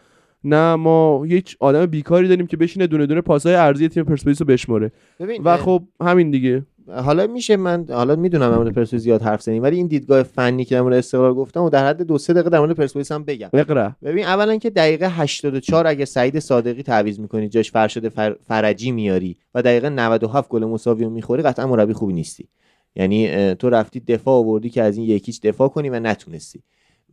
[0.45, 4.47] نه ما هیچ آدم بیکاری داریم که بشینه دونه دونه پاسای ارزی تیم پرسپولیس رو
[4.47, 4.93] بشماره.
[5.21, 6.63] ببین و خب همین دیگه.
[7.05, 10.65] حالا میشه من حالا می‌دونم در مورد پرسپولیس زیاد حرف زدیم ولی این دیدگاه فنی
[10.65, 13.25] که در مورد استقلال گفتم و در حد دو سه دقیقه در مورد پرسپولیس هم
[13.25, 13.49] بگم.
[13.53, 13.93] اقرا.
[14.03, 18.35] ببین اولا که دقیقه 84 اگه سعید صادقی تعویض می‌کنی جاش فرشاد فر...
[18.49, 22.49] فرجی میاری و دقیقه 97 گل مساوی رو می‌خوری قطعا مربی خوبی نیستی.
[22.97, 26.63] یعنی تو رفتی دفاع آوردی که از این یکیچ دفاع کنی و نتونستی.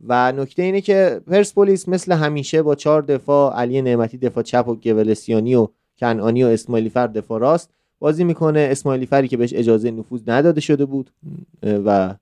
[0.04, 4.74] و نکته اینه که پرسپولیس مثل همیشه با چهار دفاع علی نعمتی دفاع چپ و
[4.74, 5.68] گولسیانی و
[5.98, 7.70] کنعانی و اسماعیلی فر دفاع راست.
[7.98, 8.68] بازی می‌کنه.
[8.70, 11.10] اسماعیلی فری که بهش اجازه نفوذ نداده شده بود.
[11.62, 12.14] و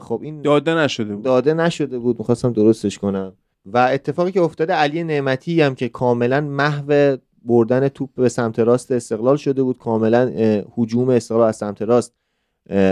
[0.00, 1.24] خب این داده نشده بود.
[1.24, 2.18] داده نشده بود.
[2.18, 3.32] می‌خواستم درستش کنم.
[3.66, 8.92] و اتفاقی که افتاده علی نعمتی هم که کاملا محو بردن توپ به سمت راست
[8.92, 9.78] استقلال شده بود.
[9.78, 10.32] کاملا
[10.78, 12.14] هجوم استقلال از سمت راست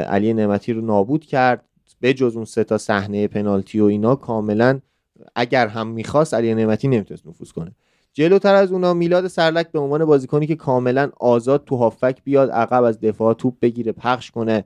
[0.09, 1.65] علی نعمتی رو نابود کرد.
[2.01, 4.81] به جز اون سه تا صحنه پنالتی و اینا کاملا
[5.35, 7.73] اگر هم می‌خواست علی نعمتی نمی‌تونست نفوذ کنه.
[8.13, 12.85] جلوتر از اونا میلاد سرلک به عنوان بازیکنی که کاملا آزاد تو هافک بیاد عقب
[12.85, 14.65] از دفاع توپ بگیره پخش کنه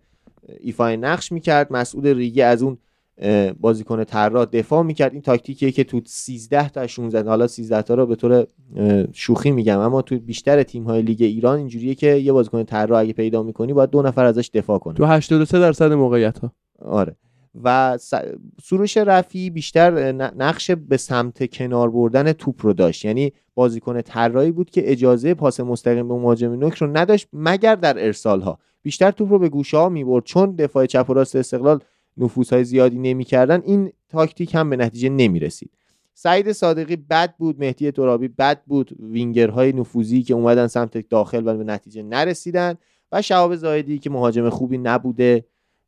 [0.61, 2.79] ایفای نقش می‌کرد مسعود ریگی از اون
[3.61, 5.13] بازیکن طراح دفاع می‌کرد.
[5.13, 8.47] این تاکتیکیه که تو 13 تا از 16 حالا 13 تا رو به طور
[9.13, 13.13] شوخی میگم اما تو بیشتر تیم های لیگ ایران اینجوریه که یه بازیکن طراح اگه
[13.13, 17.17] پیدا می‌کنی باید دو نفر ازش دفاع کنه تو 83 درصد موقعیت ها آره.
[17.63, 17.99] و
[18.63, 23.05] سروش رفی بیشتر نقش به سمت کنار بردن توپ رو داشت.
[23.05, 28.05] یعنی بازیکن طراحی بود که اجازه پاس مستقیم به مهاجم نوک رو نداشت مگر در
[28.05, 30.25] ارسال ها بیشتر توپ رو به گوشه ها می‌برد.
[30.25, 31.79] چون دفاع چپ و راست استقلال
[32.17, 35.71] نفوذهای زیادی نمی‌کردن این تاکتیک هم به نتیجه نمی‌رسید.
[36.15, 38.97] سعید صادقی بد بود مهدی ترابی بد بود.
[39.01, 42.75] وینگرهای نفوذی که اومدن سمت داخل ولی به نتیجه نرسیدن
[43.13, 45.45] و شهاب زاهدی که مهاجم خوبی نبوده.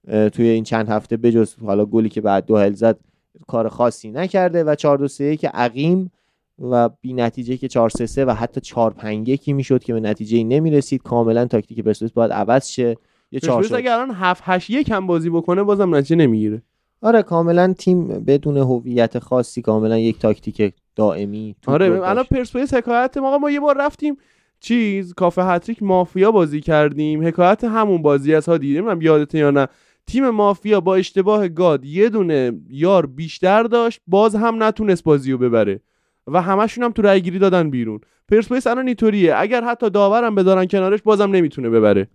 [0.06, 2.98] توی این چند هفته بجز حالا گلی که بعد دو هل زد
[3.46, 6.10] کار خاصی نکرده و 4 2 3 که عقیم
[6.58, 10.00] و بی نتیجه که 4 3 3 و حتی 4 5 1 می‌شد که به
[10.00, 12.96] نتیجه نمی رسید کاملا تاکتیک پرسپولیس باید عوض شه.
[13.32, 16.62] یه 4 پرسپولیس اگر الان 7 8 1 هم بازی بکنه بازم نتیجه نمی‌گیره.
[17.02, 22.24] آره کاملا تیم بدون هویت خاصی کاملا یک تاکتیک دائمی آره الان.
[22.24, 24.16] پرسپولیس حکایت ما ما یه بار رفتیم
[24.60, 27.26] چیز کافه هتریک مافیا بازی کردیم.
[27.26, 29.68] حکایت همون بازی از ها دیدیم یادته یا نه.
[30.06, 35.38] تیم مافیا با اشتباه گاد یه دونه یار بیشتر داشت باز هم نتونست بازی رو
[35.38, 35.80] ببره.
[36.26, 38.00] و همشون هم تو رای گیری دادن بیرون.
[38.28, 39.34] پرسپولیس الان اینطوریه.
[39.36, 42.08] اگر حتی داورم بذارن کنارش بازم نمی‌تونه ببره.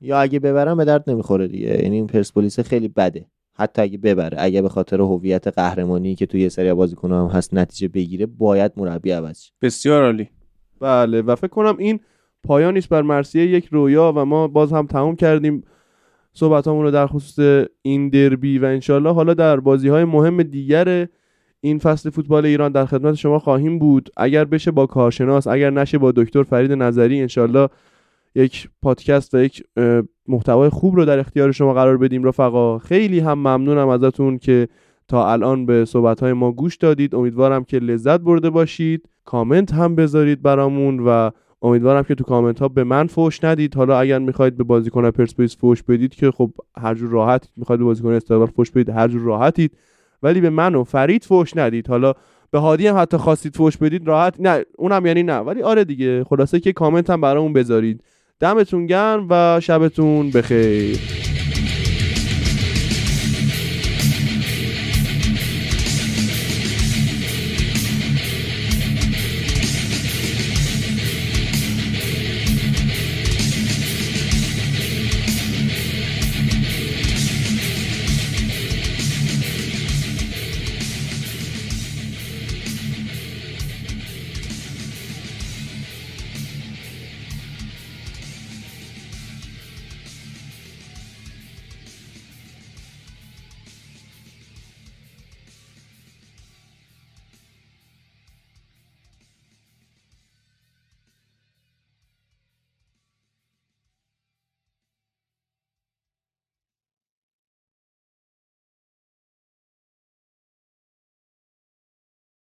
[0.00, 1.82] یا اگه ببرم به درد نمی‌خوره دیگه.
[1.82, 3.26] یعنی این پرسپولیس خیلی بده.
[3.54, 7.54] حتی اگه ببره اگه به خاطر هویت قهرمانی که توی یه سری بازیکن هم هست
[7.54, 9.52] نتیجه بگیره باید مربی عوض شه.
[9.62, 10.28] بسیار عالی.
[10.80, 12.00] بله و فکر کنم این
[12.44, 15.64] پایان نیست بر مرسیه یک رویا و ما باز هم تموم کردیم.
[16.34, 21.06] صحبتامون رو در خصوص این دربی و انشالله حالا در بازی های مهم دیگر
[21.60, 24.10] این فصل فوتبال ایران در خدمت شما خواهیم بود.
[24.16, 27.68] اگر بشه با کارشناس اگر نشه با دکتر فرید نظری انشالله
[28.34, 29.64] یک پادکست و یک
[30.28, 32.24] محتوای خوب رو در اختیار شما قرار بدیم.
[32.24, 34.68] رفقا خیلی هم ممنونم ازتون که
[35.08, 37.14] تا الان به صحبت ما گوش دادید.
[37.14, 39.08] امیدوارم که لذت برده باشید.
[39.24, 41.30] کامنت هم بذارید برامون و
[41.62, 43.74] امیدوارم که تو کامنت ها به من فوش ندید.
[43.74, 47.84] حالا اگر می‌خواید به بازیکن پرسپولیس فوش بدید که خب هر جور راحت می‌خواید به
[47.84, 49.72] بازیکن استقلال فوش بدید هر جور راحتید.
[50.22, 51.88] ولی به من و فرید فوش ندید.
[51.88, 52.14] حالا
[52.50, 55.38] به هادی هم حتی خواستید فوش بدید راحت نه اونم یعنی نه.
[55.38, 58.04] ولی آره دیگه خلاصه که کامنت هم برامون بذارید.
[58.40, 61.21] دمتون گرم و شبتون بخیر.